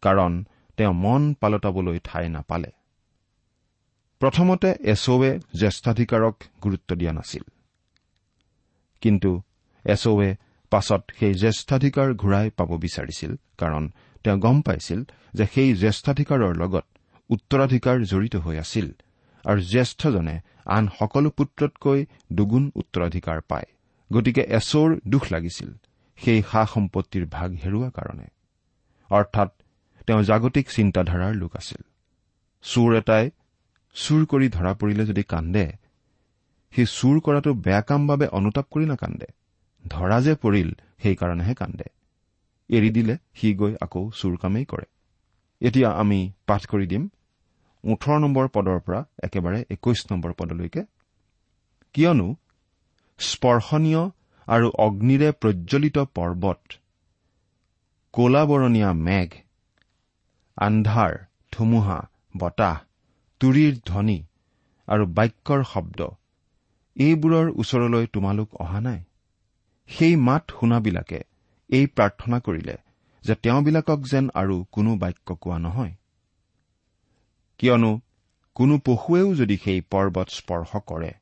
কাৰণ 0.02 0.32
তেওঁ 0.76 0.92
মন 0.92 1.22
পালতাবলৈ 1.34 1.98
ঠাই 2.04 2.28
নাপালে। 2.28 2.70
প্ৰথমতে 4.20 4.68
এছৌৱে 4.80 5.30
জ্যেষ্ঠাধিকাৰক 5.58 6.36
গুৰুত্ব 6.62 6.90
দিয়া 6.94 7.12
নাছিল। 7.12 7.44
কিন্তু 9.02 9.30
এছৌৱে 9.84 10.36
পাছত 10.72 11.02
সেই 11.18 11.34
জ্যেষ্ঠাধিকাৰ 11.34 12.08
ঘূৰাই 12.14 12.50
পাব 12.50 12.70
বিচাৰিছিল 12.76 13.32
কাৰণ 13.58 13.84
তেওঁ 14.24 14.38
গম 14.44 14.56
পাইছিল 14.62 15.00
যে 15.34 15.44
সেই 15.54 15.70
জ্যেষ্ঠাধিকাৰৰ 15.82 16.52
লগত 16.62 16.86
উত্তৰাধিকাৰ 17.30 17.96
জড়িত 18.10 18.34
হৈ 18.44 18.56
আছিল 18.64 18.88
আৰু 19.44 19.60
জ্যেষ্ঠজনে 19.72 20.36
আন 20.76 20.84
সকলো 20.98 21.28
পুত্ৰতকৈ 21.38 22.00
দুগুণ 22.32 22.64
উত্তৰাধিকাৰ 22.80 23.38
পায়। 23.50 23.68
গতিকে 24.10 24.42
এছৌৰ 24.58 24.90
দুখ 25.08 25.24
লাগিছিল 25.32 25.70
সেই 26.18 26.40
সা 26.50 26.62
সম্পত্তিৰ 26.74 27.24
ভাগ 27.26 27.48
হেৰুওৱা 27.62 27.90
কাৰণে। 27.90 28.26
অৰ্থাৎ 29.10 29.50
তেওঁ 30.06 30.22
জাগতিক 30.22 30.66
চিন্তাধাৰাৰ 30.76 31.34
লোক 31.34 31.52
আছিল। 31.56 31.82
চোৰ 32.64 32.90
এটাই 33.00 33.24
চুৰ 33.96 34.22
কৰি 34.26 34.46
ধৰা 34.48 34.72
পৰিলে 34.80 35.04
যদি 35.10 35.22
কান্দে 35.22 35.66
সি 36.72 36.82
চুৰ 36.96 37.16
কৰাটো 37.24 37.50
বেয়া 37.64 37.82
কাম 37.82 38.00
বাবে 38.06 38.26
অনুতাপ 38.38 38.66
কৰি 38.70 38.86
নাকান্দে 38.86 39.28
ধৰা 39.84 40.18
যে 40.20 40.34
পৰিল 40.34 40.68
সেইকাৰণেহে 41.02 41.54
কান্দে। 41.54 41.86
এৰি 42.70 42.90
দিলে 42.90 43.14
সি 43.34 43.48
গৈ 43.54 43.72
আকৌ 43.80 44.02
চুৰ 44.18 44.34
কামেই 44.36 44.64
কৰে। 44.64 44.86
এতিয়া 45.60 45.88
আমি 46.02 46.20
পাঠ 46.46 46.62
কৰি 46.66 46.86
দিম। 46.86 47.04
ওঠৰ 47.84 48.16
নম্বৰ 48.18 48.46
পদৰ 48.54 48.78
পৰা 48.86 49.00
একেবাৰে 49.22 49.58
একৈশ 49.70 50.00
নম্বৰ 50.10 50.32
পদলৈকে। 50.32 50.82
কিয়নো 51.94 52.28
স্পৰ্শনীয় 53.20 54.02
আৰু 54.48 54.68
অগ্নিৰে 54.78 55.28
প্ৰজ্বলিত 55.32 55.98
পৰ্বত 56.16 56.60
কলাবৰণীয়া 58.14 58.90
মেঘ 59.06 59.30
আন্ধাৰ 60.58 61.12
ধুমুহা 61.52 61.98
বতাহ 62.36 62.76
তুৰিৰ 63.40 63.74
ধ্বনি 63.86 64.18
আৰু 64.88 65.04
বাক্যৰ 65.16 65.60
শব্দ 65.64 66.00
এইবোৰৰ 66.96 67.46
ওচৰলৈ 67.56 68.06
তোমালোক 68.06 68.48
অহা 68.54 68.80
নাই। 68.80 69.00
সেই 69.88 70.14
মাত 70.16 70.44
শুনাবিলাকে 70.60 71.20
এই 71.68 71.86
প্ৰাৰ্থনা 71.86 72.38
কৰিলে 72.40 72.76
যে 73.24 73.34
তেওঁবিলাকক 73.34 74.00
যেন 74.10 74.30
আৰু 74.34 74.64
কোনো 74.72 74.96
বাক্য 74.96 75.34
কোৱা 75.34 75.58
নহয়। 75.58 75.94
কিয়নো 77.58 78.00
কোনো 78.54 78.78
পশুৱেও 78.78 79.34
যদি 79.34 79.56
সেই 79.64 79.80
পৰ্বত 79.80 80.28
স্পৰ্শ 80.28 80.76
কৰে 80.86 81.12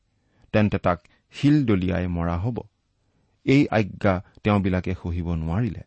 তেন্তে 0.53 0.79
তাক 0.79 0.99
শিল 1.33 1.67
দলিয়াই 1.67 2.07
মৰা 2.07 2.37
হ'ব। 2.39 2.61
এই 3.45 3.69
আজ্ঞা 3.71 4.25
তেওঁবিলাকে 4.43 4.95
সহিব 5.03 5.35
নোৱাৰিলে। 5.35 5.83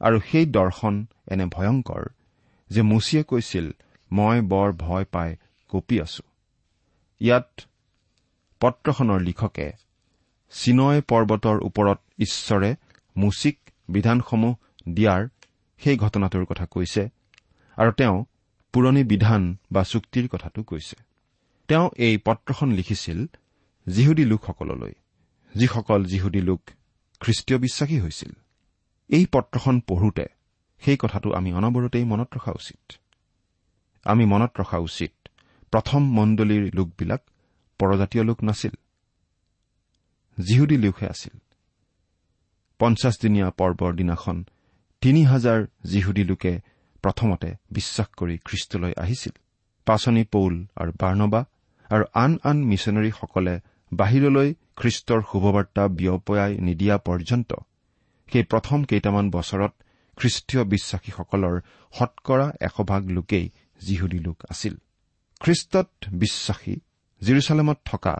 আৰু 0.00 0.20
সেই 0.20 0.46
দৰ্শন 0.46 1.06
এনে 1.30 1.46
ভয়ংকৰ 1.46 2.04
যে 2.70 2.82
মুচিয়ে 2.82 3.22
কৈছিল 3.22 3.72
মই 4.12 4.40
বৰ 4.40 4.72
ভয় 4.72 5.04
পাই 5.04 5.36
কঁপি 5.68 6.00
আছো। 6.00 6.22
ইয়াত 7.20 7.60
পত্ৰখনৰ 8.60 9.20
লিখকে 9.20 9.72
চিনয় 10.50 11.00
পৰ্বতৰ 11.02 11.56
ওপৰত 11.62 11.98
ঈশ্বৰে 12.18 12.74
মুচিক 13.16 13.58
বিধানসমূহ 13.88 14.54
দিয়াৰ 14.88 15.28
সেই 15.78 15.96
ঘটনাটোৰ 15.96 16.44
কথা 16.44 16.66
কৈছে 16.66 17.08
আৰু 17.76 17.92
তেওঁ 17.92 18.24
পুৰণি 18.72 19.04
বিধান 19.04 19.56
বা 19.72 19.84
চুক্তিৰ 19.84 20.28
কথাটো 20.28 20.62
কৈছে। 20.62 20.96
তেওঁ 21.68 21.90
এই 21.96 22.16
পত্ৰখন 22.16 22.72
লিখিছিল 22.72 23.26
যিহুদী 23.88 24.24
লোকসকললৈ 24.24 24.92
যিসকল 25.54 26.04
যিহুদী 26.04 26.40
লোক 26.40 26.60
খ্ৰীষ্টীয় 27.20 27.58
বিশ্বাসী 27.58 28.00
হৈছিল। 28.00 28.32
এই 29.08 29.26
পত্ৰখন 29.26 29.80
পঢ়োতে 29.80 30.26
সেই 30.80 30.96
কথাটো 30.96 31.32
আমি 31.32 31.52
অনবৰতেই 31.52 32.04
মনত 32.04 32.34
ৰখা 32.34 32.52
উচিত। 32.52 32.92
আমি 34.04 34.24
মনত 34.24 34.60
ৰখা 34.60 34.78
উচিত 34.78 35.28
প্ৰথম 35.70 36.12
মণ্ডলীৰ 36.12 36.74
লোকবিলাক 36.74 37.20
পৰজাতীয় 37.78 38.24
লোক 38.24 38.44
নাছিল। 38.44 38.70
যিহুদী 40.38 40.76
লোকহে 40.76 41.08
আছিল। 41.08 41.38
পঞ্চাছদিনীয়া 42.78 43.50
পৰ্বৰ 43.50 43.92
দিনাখন 43.94 44.44
তিনি 45.00 45.24
হাজাৰ 45.24 45.66
যিহুদী 45.84 46.24
লোকে 46.24 46.60
প্ৰথমতে 47.02 47.48
বিশ্বাস 47.70 48.08
কৰি 48.16 48.38
খ্ৰীষ্টলৈ 48.38 48.92
আহিছিল। 48.96 49.34
পাচনি 49.86 50.24
পৌল 50.24 50.54
আৰু 50.76 50.92
বাৰ্ণবা 51.00 51.40
আৰু 51.90 52.04
আন 52.14 52.38
আন 52.44 52.56
মিছনেৰীসকলে 52.64 53.60
বাহিৰলৈ 53.92 54.54
খ্ৰীষ্টৰ 54.76 55.20
শুভবাৰ্তা 55.32 55.88
বিয়পাই 55.88 56.50
নিদিয়া 56.58 56.96
পৰ্যন্ত 56.98 57.50
সেই 58.32 58.42
প্ৰথম 58.42 58.84
কেইটামান 58.84 59.30
বছৰত 59.30 59.72
খ্ৰীষ্টীয় 60.18 60.64
বিশ্বাসীসকলৰ 60.64 61.60
শতকৰা 61.98 62.46
এশভাগ 62.60 63.02
লোকেই 63.06 63.50
যিহুদী 63.80 64.18
লোক 64.18 64.38
আছিল। 64.50 64.74
খ্ৰীষ্টত 65.40 65.88
বিশ্বাসী 66.12 66.74
জিৰচালেমত 67.22 67.78
থকা 67.84 68.14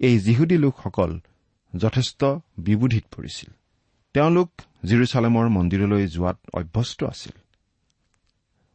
এই 0.00 0.18
যিহুদী 0.18 0.56
লোকসকল 0.58 1.20
যথেষ্ট 1.76 2.24
বিবোধিত 2.58 3.04
পৰিছিল। 3.16 3.50
তেওঁলোক 4.14 4.50
জিৰচালেমৰ 4.84 5.48
মন্দিৰলৈ 5.48 6.06
যোৱাত 6.06 6.38
অভ্যস্ত 6.54 7.04
আছিল। 7.04 7.32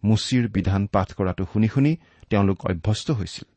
মুচিৰ 0.04 0.48
বিধান 0.48 0.88
পাঠ 0.88 1.14
কৰাটো 1.14 1.44
শুনি 1.54 1.68
শুনি 1.68 1.96
তেওঁলোক 2.30 2.66
অভ্যস্ত 2.66 3.12
হৈছিল। 3.12 3.48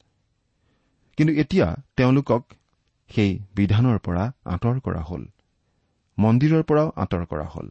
কিন্তু 1.17 1.35
এতিয়া 1.35 1.77
তেওঁলোকক 1.97 2.53
সেই 3.09 3.39
বিধানৰ 3.55 3.99
পৰা 3.99 4.33
আঁতৰ 4.45 4.81
কৰা 4.81 5.01
হ'ল। 5.01 5.25
মন্দিৰৰ 6.19 6.63
পৰাও 6.63 6.93
আঁতৰ 6.97 7.25
কৰা 7.25 7.45
হ'ল। 7.45 7.69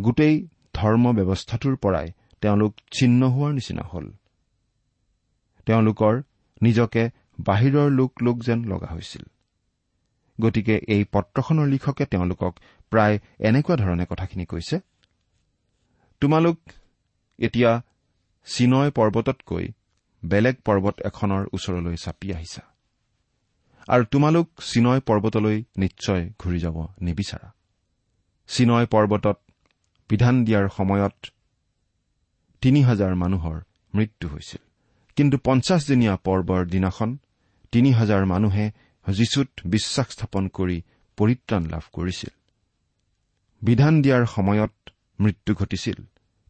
গোটেই 0.00 0.48
ধৰ্ম 0.74 1.12
ব্যৱস্থাটোৰ 1.12 1.76
পৰাই 1.76 2.12
তেওঁলোক 2.40 2.74
ছিন্ন 2.92 3.28
হোৱাৰ 3.28 3.52
নিচিনা 3.52 3.82
হ'ল। 3.82 4.12
তেওঁলোকৰ 5.66 6.22
নিজকে 6.62 7.10
বাহিৰৰ 7.40 7.90
লোক 7.90 8.12
লোক 8.22 8.42
যেন 8.42 8.64
লগা 8.64 8.86
হৈছিল। 8.86 9.22
গতিকে 10.40 10.80
এই 10.88 11.04
পত্ৰখনৰ 11.12 11.66
লিখকে 11.66 12.04
তেওঁলোকক 12.06 12.56
প্ৰায় 12.92 13.16
এনেকুৱা 13.38 13.76
ধৰণে 13.76 14.04
কথাখিনি 14.10 14.44
কৈছে 14.44 14.76
তোমালোক 16.20 16.58
এতিয়া 17.38 17.70
চিনয় 18.46 18.90
পৰ্বততকৈ 18.90 19.64
বেলেগ 20.22 20.56
পৰ্বত 20.64 20.96
এখনৰ 21.04 21.42
ওচৰলৈ 21.52 21.96
চাপি 22.04 22.28
আহিছা 22.32 22.62
আৰু 23.88 24.04
তোমালোক 24.04 24.48
চিনয় 24.62 25.00
পৰ্বতলৈ 25.00 25.56
নিশ্চয় 25.78 26.22
ঘূৰি 26.38 26.58
যাব 26.58 26.76
নিবিচাৰা। 27.00 27.48
চিনয় 28.48 28.86
পৰ্বতত 28.86 29.38
বিধান 30.10 30.44
দিয়াৰ 30.44 30.68
সময়ত 30.76 31.14
তিনি 32.60 32.80
হাজাৰ 32.82 33.14
মানুহৰ 33.14 33.56
মৃত্যু 33.94 34.28
হৈছিল। 34.28 34.62
কিন্তু 35.16 35.36
পঞ্চাছদিনীয়া 35.44 36.14
পৰ্বৰ 36.16 36.62
দিনাখন 36.66 37.18
তিনি 37.72 37.90
হাজাৰ 37.92 38.22
মানুহে 38.26 38.66
যীচুত 39.06 39.48
বিশ্বাস 39.66 40.06
স্থাপন 40.08 40.48
কৰি 40.48 40.78
পৰিত্ৰাণ 41.16 41.62
লাভ 41.66 41.84
কৰিছিল। 41.92 42.30
বিধান 43.62 44.02
দিয়াৰ 44.02 44.26
সময়ত 44.26 44.90
মৃত্যু 45.20 45.54
ঘটিছিল। 45.54 45.94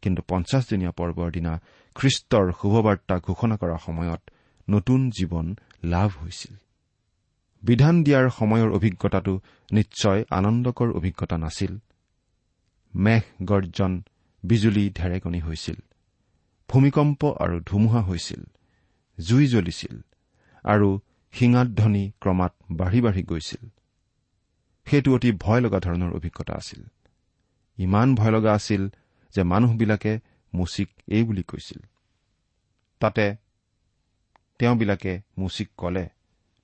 কিন্তু 0.02 0.22
পঞ্চাছদিনীয়া 0.28 0.92
পৰ্বৰ 0.92 1.30
দিনা 1.30 1.60
খ্ৰীষ্টৰ 1.94 2.52
শুভবাৰ্তা 2.52 3.18
ঘোষণা 3.18 3.56
কৰাৰ 3.56 3.78
সময়ত 3.78 4.30
নতুন 4.70 5.10
জীৱন 5.10 5.56
লাভ 5.84 6.10
হৈছিল। 6.22 6.56
বিধান 7.62 8.04
দিয়াৰ 8.04 8.30
সময়ৰ 8.30 8.70
অভিজ্ঞতাটো 8.70 9.40
নিশ্চয় 9.72 10.24
আনন্দকৰ 10.30 10.92
অভিজ্ঞতা 10.92 11.38
নাছিল। 11.38 11.78
মেঘ 12.94 13.22
গৰ্জন 13.42 14.02
বিজুলী 14.42 14.90
ঢেৰেকনি 14.90 15.40
হৈছিল। 15.40 15.74
ভূমিকম্প 16.68 17.34
আৰু 17.40 17.60
ধুমুহা 17.60 18.02
হৈছিল। 18.02 18.44
জুই 19.20 19.46
জ্বলিছিল 19.46 20.00
আৰু 20.64 21.00
শিঙাধ্বনি 21.32 22.12
ক্ৰমাৎ 22.20 22.52
বাঢ়ি 22.70 23.00
বাঢ়ি 23.00 23.22
গৈছিল। 23.22 23.68
সেইটো 24.84 25.14
অতি 25.14 25.32
ভয় 25.32 25.60
লগা 25.60 25.80
ধৰণৰ 25.80 26.12
অভিজ্ঞতা 26.12 26.54
আছিল। 26.54 26.84
ইমান 27.84 28.08
ভয় 28.14 28.32
লগা 28.32 28.52
আছিল 28.52 28.82
যে 29.34 29.42
মানুহবিলাকে 29.42 30.12
মুচিক 30.52 30.88
এই 31.06 31.22
বুলি 31.24 31.42
কৈছিল। 31.42 31.80
তাতে 33.00 33.26
তেওঁবিলাকে 34.58 35.12
মুচিক 35.38 35.68
কলে 35.76 36.04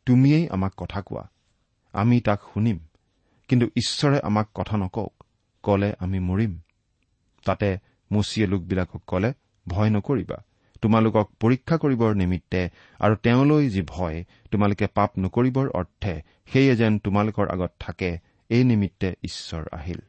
তুমিয়েই 0.07 0.44
আমাক 0.48 0.72
কথা 0.76 1.00
কোৱা 1.02 1.24
আমি 1.94 2.16
তাক 2.20 2.40
শুনিম 2.50 2.78
কিন্তু 3.48 3.66
ঈশ্বৰে 3.76 4.18
আমাক 4.20 4.46
কথা 4.54 4.74
নকওক 4.76 5.14
কলে 5.64 5.88
আমি 5.98 6.18
মৰিম। 6.20 6.52
তাতে 7.46 7.68
মুচিয়ে 8.11 8.46
লোকবিলাকক 8.46 9.02
কলে 9.07 9.31
ভয় 9.66 9.90
নকৰিবা 9.90 10.38
তোমালোকক 10.83 11.26
পৰীক্ষা 11.40 11.76
কৰিবৰ 11.83 12.11
নিমিত্তে 12.14 12.61
আৰু 13.00 13.14
তেওঁলৈ 13.24 13.64
যি 13.68 13.83
ভয় 13.87 14.18
তোমালোকে 14.50 14.87
পাপ 14.87 15.11
নকৰিবৰ 15.18 15.66
অৰ্থে 15.70 16.14
সেয়ে 16.46 16.74
যেন 16.76 16.92
তোমালোকৰ 16.98 17.46
আগত 17.50 17.72
থাকে 17.81 18.11
এই 18.50 18.62
নিমিত্তে 18.64 19.09
ঈশ্বৰ 19.22 19.64
আহিল। 19.72 20.00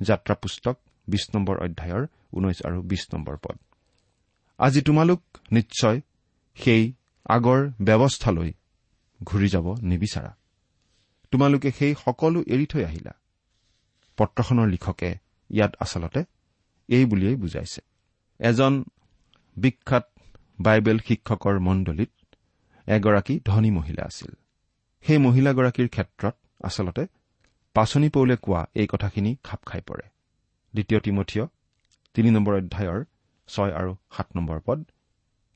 যাত্ৰা 0.00 0.34
পুস্তক 0.34 0.78
বিশ 1.08 1.28
নম্বৰ 1.34 1.58
অধ্যায়ৰ 1.58 2.06
ঊনৈশ 2.32 2.66
আৰু 2.66 2.82
বিশ 2.82 3.06
নম্বৰ 3.14 3.36
পদ। 3.36 3.58
আজি 4.58 4.82
তোমালোক 4.82 5.22
নিশ্চয় 5.52 6.00
সেই 6.54 6.92
আগৰ 7.26 7.70
ব্যৱস্থালৈ 7.80 8.52
ঘূৰি 9.24 9.48
যাব 9.48 9.74
নিবিচাৰা। 9.82 10.36
তোমালোকে 11.30 11.72
সেই 11.72 11.94
সকলো 12.04 12.42
এৰি 12.46 12.66
থৈ 12.66 12.84
আহিলা। 12.84 13.10
পত্ৰখনৰ 14.16 14.66
লিখকে 14.66 15.18
ইয়াত 15.50 15.72
আচলতে 15.80 16.24
এই 16.88 17.04
বুলিয়েই 17.04 17.36
বুজাইছে। 17.36 17.80
এজন 18.38 18.84
বিখ্যাত 19.56 20.10
বাইবেল 20.60 20.98
শিক্ষকৰ 20.98 21.58
মণ্ডলীত 21.58 22.10
এগৰাকী 22.86 23.40
ধনী 23.44 23.70
মহিলা 23.70 24.02
আছিল। 24.04 24.32
সেই 25.02 25.18
মহিলাগৰাকীৰ 25.18 25.88
ক্ষেত্ৰত 25.88 26.34
আচলতে 26.64 27.06
পাচনি 27.74 28.08
পৌলে 28.14 28.36
কোৱা 28.44 28.60
এই 28.80 28.86
কথাখিনি 28.92 29.30
খাপ 29.46 29.60
খাই 29.68 29.82
পৰে। 29.88 30.06
দ্বিতীয় 30.74 31.00
তিমঠীয় 31.00 31.44
তিনি 32.14 32.28
নম্বৰ 32.36 32.54
অধ্যায়ৰ 32.60 33.00
ছয় 33.48 33.72
আৰু 33.80 33.90
সাত 34.14 34.28
নম্বৰ 34.36 34.58
পদ। 34.66 34.78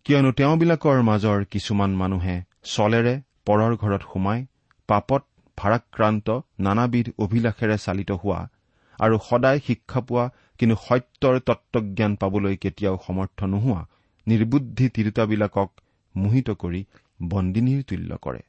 কিয়নো 0.06 0.30
তেওঁবিলাকৰ 0.38 0.98
মাজৰ 1.10 1.38
কিছুমান 1.52 1.90
মানুহে 2.00 2.36
চলেৰে 2.74 3.14
পৰৰ 3.46 3.72
ঘৰত 3.82 4.02
সোমাই 4.12 4.40
পাপত 4.88 5.22
ভাৰাক্ৰান্ত 5.58 6.28
নানাবিধ 6.66 7.06
অভিলাষেৰে 7.24 7.76
চালিত 7.78 8.10
হোৱা 8.22 8.40
আৰু 8.98 9.16
সদায় 9.28 9.60
শিক্ষা 9.66 10.00
পোৱা 10.06 10.24
কিন্তু 10.58 10.76
সত্যৰ 10.86 11.34
তত্বজ্ঞান 11.48 12.12
পাবলৈ 12.22 12.54
কেতিয়াও 12.56 12.96
সমৰ্থ 13.06 13.38
নোহোৱা 13.52 13.82
নিৰ্বুদ্ধি 14.26 14.86
তিৰোতাবিলাকক 14.94 15.68
মোহিত 16.14 16.48
কৰি 16.62 16.80
বন্দিনীৰ 17.22 17.82
তুল্য 17.88 18.10
কৰে। 18.16 18.42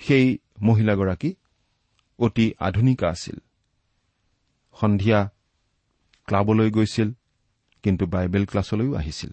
সেই 0.00 0.26
মহিলাগৰাকী 0.62 1.30
অতি 2.18 2.54
আধুনিকা 2.58 3.08
আছিল। 3.08 3.38
সন্ধিয়া 4.80 5.30
ক্লাবলৈ 6.26 6.70
গৈছিল 6.70 7.12
কিন্তু 7.82 8.06
বাইবেল 8.06 8.46
ক্লাছলৈও 8.46 8.94
আহিছিল। 8.94 9.30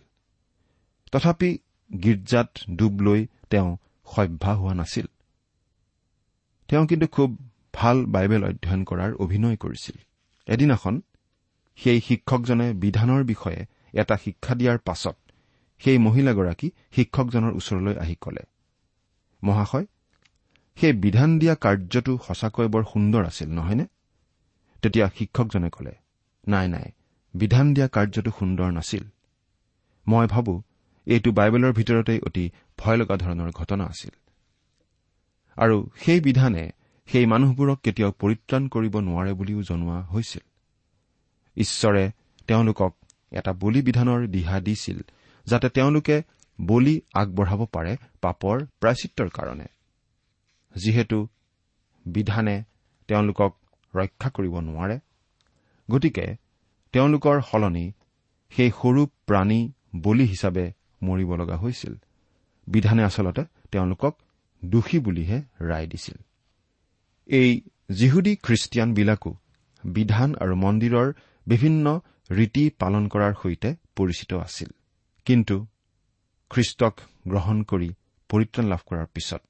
তথাপি 1.12 1.58
গীৰ্জাত 2.04 2.50
ডুব 2.76 3.02
লৈ 3.02 3.28
তেওঁ 3.50 3.78
সভ্যা 4.06 4.56
হোৱা 4.56 4.74
নাছিল। 4.74 5.06
তেওঁ 6.68 6.88
কিন্তু 6.88 7.08
খুব 7.08 7.50
ভাল 7.74 8.06
বাইবেল 8.06 8.44
অধ্যয়ন 8.44 8.84
কৰাৰ 8.84 9.14
অভিনয় 9.14 9.58
কৰিছিল। 9.58 9.98
এদিনাখন 10.48 11.02
সেই 11.76 12.02
শিক্ষকজনে 12.02 12.74
বিধানৰ 12.74 13.24
বিষয়ে 13.24 13.66
এটা 13.94 14.18
শিক্ষা 14.18 14.56
দিয়াৰ 14.56 14.78
পাছত 14.78 15.16
সেই 15.80 15.98
মহিলাগৰাকী 15.98 16.72
শিক্ষকজনৰ 16.92 17.54
ওচৰলৈ 17.54 17.96
আহি 17.98 18.16
কলে 18.16 18.42
মহাশয় 19.44 19.86
সেই 20.82 20.94
বিধান 20.94 21.40
দিয়া 21.40 21.56
কাৰ্যটো 21.56 22.14
সঁচাকৈ 22.28 22.68
বৰ 22.68 22.84
সুন্দৰ 22.84 23.26
আছিল 23.26 23.50
নহয়নে? 23.50 23.86
তেতিয়া 24.84 25.10
শিক্ষকজনে 25.18 25.70
কলে 25.70 25.94
নাই 26.48 26.68
নাই 26.68 26.88
বিধান 27.34 27.74
দিয়া 27.74 27.88
কাৰ্যটো 27.88 28.32
সুন্দৰ 28.40 28.70
নাছিল। 28.72 29.04
মই 30.08 30.28
ভাবো 30.28 30.54
এইটো 31.08 31.32
বাইবেলৰ 31.32 31.74
ভিতৰতেই 31.74 32.20
অতি 32.20 32.52
ভয় 32.78 32.98
লগা 32.98 33.16
ধৰণৰ 33.18 33.50
ঘটনা 33.52 33.84
আছিল। 33.86 34.14
আৰু 35.58 35.90
সেই 35.96 36.20
বিধানে 36.20 36.64
সেই 37.08 37.26
মানুহবোৰক 37.26 37.80
কেতিয়াও 37.84 38.12
পৰিত্ৰাণ 38.20 38.68
কৰিব 38.68 39.00
নোৱাৰে 39.00 39.34
বুলিও 39.34 39.62
জনোৱা 39.62 39.98
হৈছিল। 40.02 40.44
ঈশ্বৰে 41.58 42.12
তেওঁলোকক 42.48 42.94
এটা 43.32 43.54
বলি 43.54 43.82
বিধানৰ 43.82 44.28
দিহা 44.28 44.60
দিছিল 44.60 45.00
যাতে 45.48 45.70
তেওঁলোকে 45.70 46.22
বলি 46.62 47.02
আগবঢ়াব 47.14 47.66
পাৰে 47.66 47.98
পাপৰ 48.22 48.56
প্ৰাচিত্ৰৰ 48.82 49.30
কাৰণে। 49.30 49.68
যিহেতু 50.76 51.18
বিধানে 52.06 52.56
তেওঁলোকক 53.10 53.52
ৰক্ষা 53.94 54.30
কৰিব 54.30 54.56
নোৱাৰে 54.60 54.98
গতিকে 55.90 56.26
তেওঁলোকৰ 56.94 57.42
সলনি 57.42 57.86
সেই 58.52 58.72
সৰু 58.72 59.02
প্ৰাণী 59.28 59.60
বলি 60.02 60.26
হিচাপে 60.26 60.66
মৰিব 61.04 61.30
লগা 61.36 61.56
হৈছিল। 61.56 61.94
বিধানে 62.68 63.04
আচলতে 63.04 63.44
তেওঁলোকক 63.72 64.14
দোষী 64.64 65.00
বুলিহে 65.00 65.38
ৰায় 65.62 65.88
দিছিল। 65.88 66.18
এই 67.30 67.50
যিহুদী 67.92 68.34
খ্ৰীষ্টিয়ানবিলাকো 68.36 69.32
বিধান 69.84 70.30
আৰু 70.36 70.56
মন্দিৰৰ 70.56 71.08
বিভিন্ন 71.48 71.86
ৰীতি 72.30 72.64
পালন 72.80 73.04
কৰাৰ 73.08 73.34
সৈতে 73.42 73.70
পৰিচিত 73.96 74.32
আছিল। 74.34 74.70
কিন্তু 75.28 75.56
খ্ৰীষ্টক 76.52 76.96
গ্ৰহণ 77.28 77.58
কৰি 77.64 77.90
পৰিত্ৰাণ 78.30 78.66
লাভ 78.68 78.82
কৰাৰ 78.86 79.08
পিছত 79.14 79.44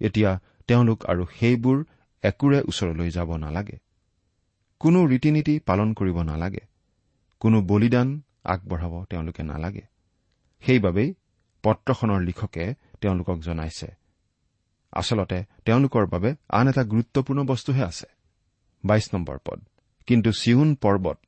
এতিয়া 0.00 0.40
তেওঁলোক 0.68 1.04
আৰু 1.04 1.26
সেইবোৰ 1.40 1.84
একোৰে 2.22 2.60
ওচৰলৈ 2.60 3.10
যাব 3.10 3.36
নালাগে। 3.36 3.78
কোনো 4.78 5.06
ৰীতি 5.06 5.30
নীতি 5.30 5.58
পালন 5.58 5.92
কৰিব 5.92 6.22
নালাগে। 6.22 6.60
কোনো 7.40 7.62
বলিদান 7.62 8.22
আগবঢ়াব 8.44 9.04
তেওঁলোকে 9.04 9.42
নালাগে। 9.42 9.82
সেইবাবেই 10.60 11.14
পত্ৰখনৰ 11.62 12.20
লিখকে 12.20 12.74
তেওঁলোকক 13.00 13.38
জনাইছে। 13.38 13.86
আচলতে 14.92 15.44
তেওঁলোকৰ 15.64 16.06
বাবে 16.06 16.34
আন 16.48 16.68
এটা 16.68 16.84
গুৰুত্বপূৰ্ণ 16.84 17.44
বস্তুহে 17.44 17.82
আছে। 17.84 18.06
বাইশ 18.84 19.14
নম্বৰ 19.14 19.38
পদ। 19.44 19.60
কিন্তু 20.06 20.32
চিউন 20.32 20.74
পৰ্বত 20.74 21.18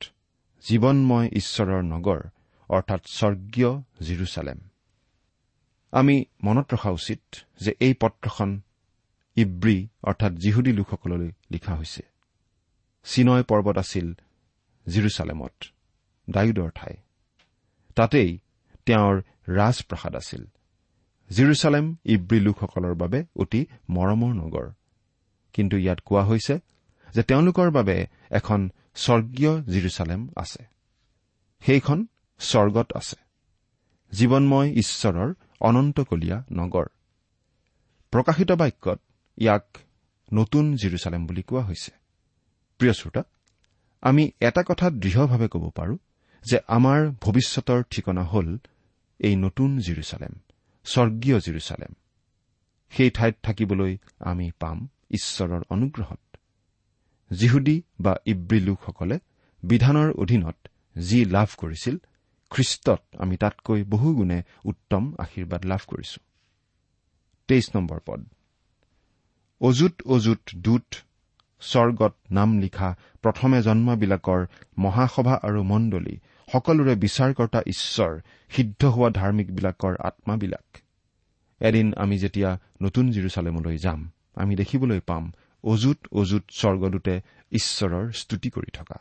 জীৱনময় 0.63 1.29
ঈশ্বৰৰ 1.31 1.83
নগৰ 1.83 2.21
অৰ্থাৎ 2.69 3.01
স্বৰ্গীয় 3.07 3.81
জিৰচালেম। 4.01 4.59
আমি 5.91 6.25
মনত 6.43 6.73
ৰখা 6.73 6.89
উচিত 6.89 7.19
যে 7.59 7.75
এই 7.79 7.93
পত্ৰখন 7.93 8.61
ইব্ৰী 9.35 9.87
অৰ্থাৎ 10.03 10.33
জিহুদী 10.33 10.73
লোকসকললৈ 10.73 11.31
লিখা 11.51 11.75
হৈছে। 11.75 12.01
চিনয় 13.03 13.43
পৰ্বত 13.43 13.77
আছিল 13.77 14.13
জিৰচালেমত 14.89 15.53
ডায়ুদৰ 16.29 16.69
ঠাই। 16.75 16.97
তাতেই 17.95 18.39
তেওঁৰ 18.85 19.21
ৰাজপ্ৰসাদ 19.47 20.15
আছিল। 20.15 20.45
জিৰচালেম 21.29 21.95
ইব্ৰী 22.05 22.39
লোকসকলৰ 22.39 22.93
বাবে 22.93 23.25
অতি 23.35 23.65
মৰমৰ 23.89 24.33
নগৰ। 24.33 24.71
কিন্তু 25.53 25.77
ইয়াত 25.77 25.99
কোৱা 25.99 26.23
হৈছে 26.23 26.59
যে 27.13 27.23
তেওঁলোকৰ 27.23 27.71
বাবে 27.71 28.07
এখন 28.31 28.69
স্বৰ্গীয় 28.95 29.63
জিৰচালেম 29.63 30.29
আছে। 30.35 30.63
সেইখন 31.61 32.07
স্বৰ্গত 32.39 32.93
আছে। 32.93 33.15
জীৱনময় 34.11 34.69
ঈশ্বৰৰ 34.71 35.33
অনন্তকলীয়া 35.61 36.37
নগৰ। 36.51 36.85
প্ৰকাশিত 38.13 38.51
বাক্যত 38.51 38.99
ইয়াক 39.37 39.65
নতুন 40.33 40.65
জিৰচালেম 40.75 41.21
বুলি 41.27 41.43
কোৱা 41.43 41.63
হৈছে। 41.63 41.91
প্ৰিয় 42.79 42.93
শ্ৰোতা 42.93 43.23
আমি 44.03 44.23
এটা 44.41 44.61
কথাত 44.67 44.93
দৃঢ়ভাৱে 44.93 45.47
ক'ব 45.47 45.65
পাৰো 45.69 45.95
যে 46.43 46.57
আমাৰ 46.67 46.99
ভৱিষ্যতৰ 47.21 47.81
ঠিকনা 47.91 48.23
হ'ল 48.23 48.49
এই 49.19 49.35
নতুন 49.35 49.69
জিৰচালেম 49.77 50.33
স্বৰ্গীয় 50.85 51.37
জিৰচালেম। 51.39 51.93
সেই 52.91 53.09
ঠাইত 53.09 53.35
থাকিবলৈ 53.43 53.93
আমি 54.19 54.51
পাম 54.59 54.77
ঈশ্বৰৰ 55.11 55.61
অনুগ্ৰহত। 55.69 56.21
জিহুদী 57.31 57.77
বা 57.99 58.13
ইব্ৰী 58.25 58.59
লোকসকলে 58.59 59.19
বিধানৰ 59.63 60.09
অধীনত 60.11 60.57
যি 60.97 61.19
লাভ 61.25 61.49
কৰিছিল 61.57 61.95
খ্ৰীষ্টত 62.51 63.01
আমি 63.17 63.35
তাতকৈ 63.37 63.83
বহুগুণে 63.83 64.43
উত্তম 64.65 65.03
আশীৰ্বাদ 65.19 65.61
লাভ 65.65 65.81
কৰিছো। 65.87 66.19
তেইছ 67.49 67.65
নম্বৰ 67.75 67.99
পদ। 68.05 68.21
অজুত 69.61 69.95
অজুত 70.05 70.41
দূত 70.55 70.87
স্বৰ্গত 71.61 72.13
নাম 72.31 72.49
লিখা 72.59 72.89
প্ৰথমে 73.21 73.61
জন্মবিলাকৰ 73.61 74.41
মহাসভা 74.77 75.35
আৰু 75.47 75.63
মণ্ডলী 75.63 76.15
সকলোৰে 76.47 76.93
বিচাৰকৰ্তা 76.95 77.59
ঈশ্বৰ 77.67 78.11
সিদ্ধ 78.51 78.81
হোৱা 78.85 79.09
ধাৰ্মিকবিলাকৰ 79.09 79.93
আত্মাবিলাক। 79.99 80.67
এদিন 81.61 81.93
আমি 81.97 82.15
যেতিয়া 82.17 82.49
নতুন 82.81 83.05
জিৰচালেমলৈ 83.11 83.77
যাম 83.77 83.99
আমি 84.35 84.55
দেখিবলৈ 84.55 84.99
পাম 84.99 85.23
অজুত 85.63 85.99
অজুত 86.11 86.43
স্বৰ্গদূতে 86.51 87.15
ঈশ্বৰৰ 87.51 88.05
স্তুতি 88.11 88.49
কৰি 88.49 88.71
থকা। 88.73 88.97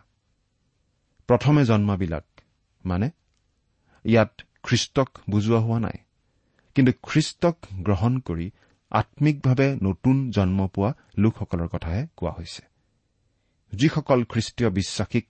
প্ৰথমে 1.29 1.65
জন্মাবিলাক 1.65 2.27
মানে 2.85 3.11
ইয়াত 4.05 4.43
খ্ৰীষ্টক 4.63 5.19
বুজোৱা 5.31 5.61
হোৱা 5.61 5.81
নাই। 5.81 5.99
কিন্তু 6.75 6.93
খ্ৰীষ্টক 7.03 7.57
গ্ৰহণ 7.73 8.19
কৰি 8.19 8.51
আম্মিকভাৱে 8.91 9.79
নতুন 9.83 10.31
জন্ম 10.31 10.67
পোৱা 10.67 10.95
লোকসকলৰ 11.19 11.69
কথাহে 11.69 12.07
কোৱা 12.17 12.33
হৈছে। 12.33 12.63
যিসকল 13.73 14.25
খ্ৰীষ্টীয় 14.25 14.71
বিশ্বাসীক 14.71 15.27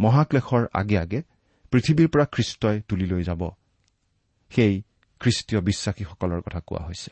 মহাক্লেশৰ 0.00 0.66
আগে 0.72 0.98
আগে 0.98 1.22
পৃথিৱীৰ 1.70 2.08
পৰা 2.08 2.24
খ্ৰীষ্টই 2.24 2.82
তুলি 2.88 3.06
লৈ 3.06 3.22
যাব 3.22 3.50
সেই 4.50 4.82
খ্ৰীষ্টীয় 5.20 5.60
বিশ্বাসীসকলৰ 5.60 6.40
কথা 6.40 6.60
কোৱা 6.60 6.86
হৈছে। 6.86 7.10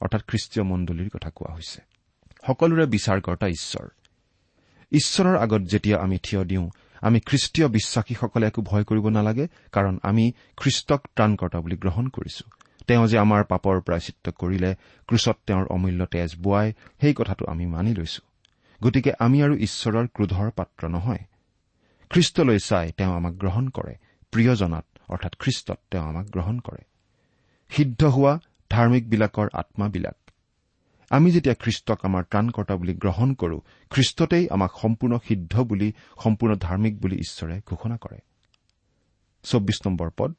অৰ্থাৎ 0.00 0.22
খ্ৰীষ্টীয় 0.26 0.64
মণ্ডলীৰ 0.64 1.08
কথা 1.08 1.30
কোৱা 1.30 1.54
হৈছে। 1.54 1.82
সকলোৰে 2.46 2.86
বিচাৰকৰ্তা 2.86 3.46
ঈশ্বৰ। 3.48 3.88
ঈশ্বৰৰ 4.90 5.36
আগত 5.36 5.60
যেতিয়া 5.60 5.98
আমি 5.98 6.18
থিয় 6.18 6.44
দিওঁ 6.44 6.70
আমি 7.02 7.20
খ্ৰীষ্টীয় 7.20 7.68
বিশ্বাসীসকলে 7.68 8.46
একো 8.46 8.62
ভয় 8.62 8.84
কৰিব 8.84 9.08
নালাগে 9.08 9.46
কাৰণ 9.72 9.98
আমি 10.02 10.32
খ্ৰীষ্টক 10.56 11.00
ত্ৰাণকৰ্তা 11.16 11.60
বুলি 11.60 11.76
গ্ৰহণ 11.76 12.08
কৰিছো। 12.08 12.44
তেওঁ 12.86 13.06
যে 13.06 13.18
আমাৰ 13.18 13.44
পাপৰ 13.44 13.80
প্ৰায়চিত্ৰ 13.80 14.30
কৰিলে 14.32 14.74
ক্ৰুচত 15.08 15.36
তেওঁৰ 15.46 15.66
অমূল্য 15.70 16.06
তেজ 16.06 16.30
বোৱাই 16.42 16.72
সেই 17.00 17.14
কথাটো 17.14 17.44
আমি 17.46 17.66
মানি 17.66 17.94
লৈছো। 17.94 18.22
গতিকে 18.82 19.12
আমি 19.18 19.42
আৰু 19.42 19.54
ঈশ্বৰৰ 19.56 20.06
ক্ৰোধৰ 20.06 20.50
পাত্ৰ 20.50 20.88
নহয়। 20.88 21.22
খ্ৰীষ্টলৈ 22.10 22.58
চাই 22.58 22.92
তেওঁ 22.96 23.12
আমাক 23.14 23.34
গ্ৰহণ 23.34 23.68
কৰে 23.68 23.94
প্ৰিয়জনাত 24.32 24.86
অৰ্থাৎ 25.08 25.32
খ্ৰীষ্টত 25.38 25.78
তেওঁ 25.90 26.04
আমাক 26.04 26.26
গ্ৰহণ 26.26 26.58
কৰে। 26.58 26.82
সিদ্ধ 27.70 28.04
হোৱা 28.04 28.40
ধাৰ্মিকবিলাকৰ 28.70 29.48
আত্মাবিলাক 29.52 30.16
আমি 31.10 31.30
যেতিয়া 31.30 31.54
খ্ৰীষ্টক 31.54 31.98
আমাৰ 32.02 32.24
ত্ৰাণকৰ্তা 32.24 32.76
বুলি 32.76 32.94
গ্ৰহণ 32.94 33.34
কৰো 33.34 33.60
খ্ৰীষ্টতেই 33.90 34.48
আমাক 34.48 34.70
সম্পূৰ্ণ 34.82 35.18
সিদ্ধ 35.28 35.60
বুলি 35.60 35.92
সম্পূৰ্ণ 36.22 36.54
ধাৰ্মিক 36.56 37.00
বুলি 37.00 37.16
ঈশ্বৰে 37.16 37.60
ঘোষণা 37.66 37.96
কৰে। 37.96 38.18
চৌব্বিছ 39.42 39.86
নম্বৰ 39.86 40.10
পদ। 40.16 40.34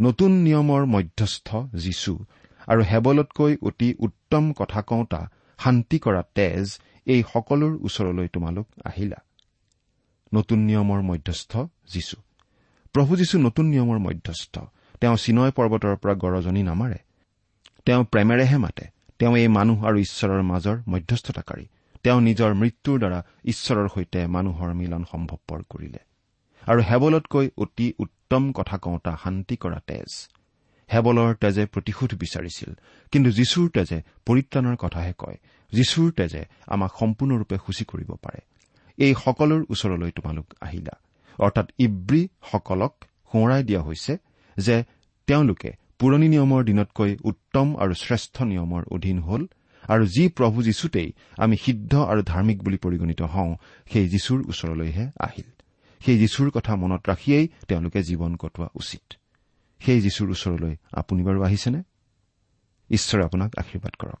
নতুন 0.00 0.32
নিয়মৰ 0.32 0.86
মধ্যস্থ 0.86 1.56
যীশু 1.56 2.24
আৰু 2.66 2.82
হেবলতকৈ 2.82 3.56
অতি 3.62 3.94
উত্তম 3.98 4.52
কথা 4.52 4.82
কওঁতা 4.82 5.30
শান্তি 5.58 5.98
কৰা 5.98 6.22
তেজ 6.34 6.78
এই 7.06 7.22
সকলোৰ 7.32 7.78
ওচৰলৈ 7.82 8.28
তোমালোক 8.28 8.66
আহিলা। 8.84 9.16
নতুন 10.34 10.58
নিয়মৰ 10.58 11.02
মধ্যস্থ 11.02 11.58
যীশু 11.88 12.16
প্ৰভু 12.92 13.16
যীশু 13.16 13.38
নতুন 13.38 13.66
নিয়মৰ 13.66 13.98
মধ্যস্থ। 13.98 14.58
তেওঁ 15.00 15.16
চিনয় 15.16 15.50
পৰ্বতৰ 15.50 15.96
পৰা 15.96 16.14
গৰজনী 16.14 16.62
নামাৰে। 16.62 16.98
তেওঁ 17.84 18.04
প্ৰেমেৰেহে 18.04 18.58
মাতে। 18.58 18.95
তেওঁ 19.18 19.36
এই 19.36 19.48
মানুহ 19.48 19.86
আৰু 19.86 19.98
ঈশ্বৰৰ 19.98 20.42
মাজৰ 20.42 20.76
মধ্যস্থতাকাৰী। 20.88 21.66
তেওঁ 22.02 22.20
নিজৰ 22.20 22.54
মৃত্যুৰ 22.54 22.98
দ্বাৰা 22.98 23.22
ঈশ্বৰৰ 23.44 23.88
সৈতে 23.88 24.26
মানুহৰ 24.26 24.74
মিলন 24.74 25.04
সম্ভৱপৰ 25.12 25.62
কৰিলে। 25.70 25.98
আৰু 26.66 26.82
হেবলতকৈ 26.82 27.50
অতি 27.58 27.92
উত্তম 27.98 28.52
কথা 28.52 28.78
কওঁতা 28.78 29.16
শান্তি 29.22 29.56
কৰা 29.56 29.80
তেজ। 29.86 30.28
হেবলৰ 30.92 31.34
তেজে 31.34 31.66
প্ৰতিশোধ 31.66 32.14
বিচাৰিছিল। 32.14 32.74
কিন্তু 33.12 33.30
যীশুৰ 33.30 33.68
তেজে 33.68 34.02
পৰিত্ৰাণৰ 34.26 34.76
কথাহে 34.76 35.12
কয়। 35.18 35.36
যীশুৰ 35.72 36.10
তেজে 36.10 36.44
আমাক 36.66 36.92
সম্পূৰ্ণৰূপে 37.00 37.56
সূচী 37.66 37.84
কৰিব 37.84 38.14
পাৰে। 38.22 38.40
এই 38.96 39.14
সকলোৰ 39.24 39.64
ওচৰলৈ 39.70 40.10
তোমালোক 40.10 40.46
আহিলা। 40.60 41.00
অৰ্থাৎ 41.38 41.70
ইব্ৰীসকলক 41.78 43.04
সোঁৱৰাই 43.32 43.64
দিয়া 43.64 43.82
হৈছে 43.82 44.16
যে 44.56 44.84
তেওঁলোকে 45.26 45.85
পুৰণি 45.98 46.28
নিয়মৰ 46.28 46.64
দিনতকৈ 46.64 47.16
উত্তম 47.24 47.76
আৰু 47.76 47.94
শ্ৰেষ্ঠ 47.94 48.42
নিয়মৰ 48.42 48.84
অধীন 48.90 49.18
হ'ল 49.18 49.46
আৰু 49.88 50.06
যি 50.06 50.28
প্ৰভু 50.28 50.62
যীশুতেই 50.62 51.12
আমি 51.38 51.56
সিদ্ধ 51.56 51.94
আৰু 51.94 52.22
ধাৰ্মিক 52.22 52.62
বুলি 52.62 52.76
পৰিগণিত 52.76 53.22
হওঁ 53.22 53.56
সেই 53.92 54.08
যীশুৰ 54.08 54.48
ওচৰলৈহে 54.48 55.10
আহিল। 55.20 55.62
সেই 56.04 56.18
যীশুৰ 56.18 56.50
কথা 56.50 56.76
মনত 56.76 57.08
ৰাখিয়েই 57.08 57.48
তেওঁলোকে 57.68 58.02
জীৱন 58.02 58.36
কটোৱা 58.36 58.68
উচিত। 58.74 59.14
সেই 59.78 60.00
যীশুৰ 60.00 60.30
ওচৰলৈ 60.30 60.76
আপুনি 60.92 61.22
বাৰু 61.22 61.42
আহিছেনে? 61.42 61.82
ঈশ্বৰে 62.90 63.24
আপোনাক 63.24 63.52
আশীৰ্বাদ 63.58 63.92
কৰক। 63.98 64.20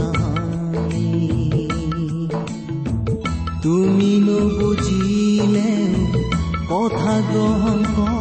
তুমি 3.63 4.11
নুবুজিলে 4.19 5.71
কথা 6.69 7.13
গ্ৰহণ 7.31 7.79
কৰা 7.95 8.20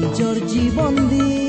নিজের 0.00 0.36
জীবন 0.48 0.92
দিয়ে 1.08 1.47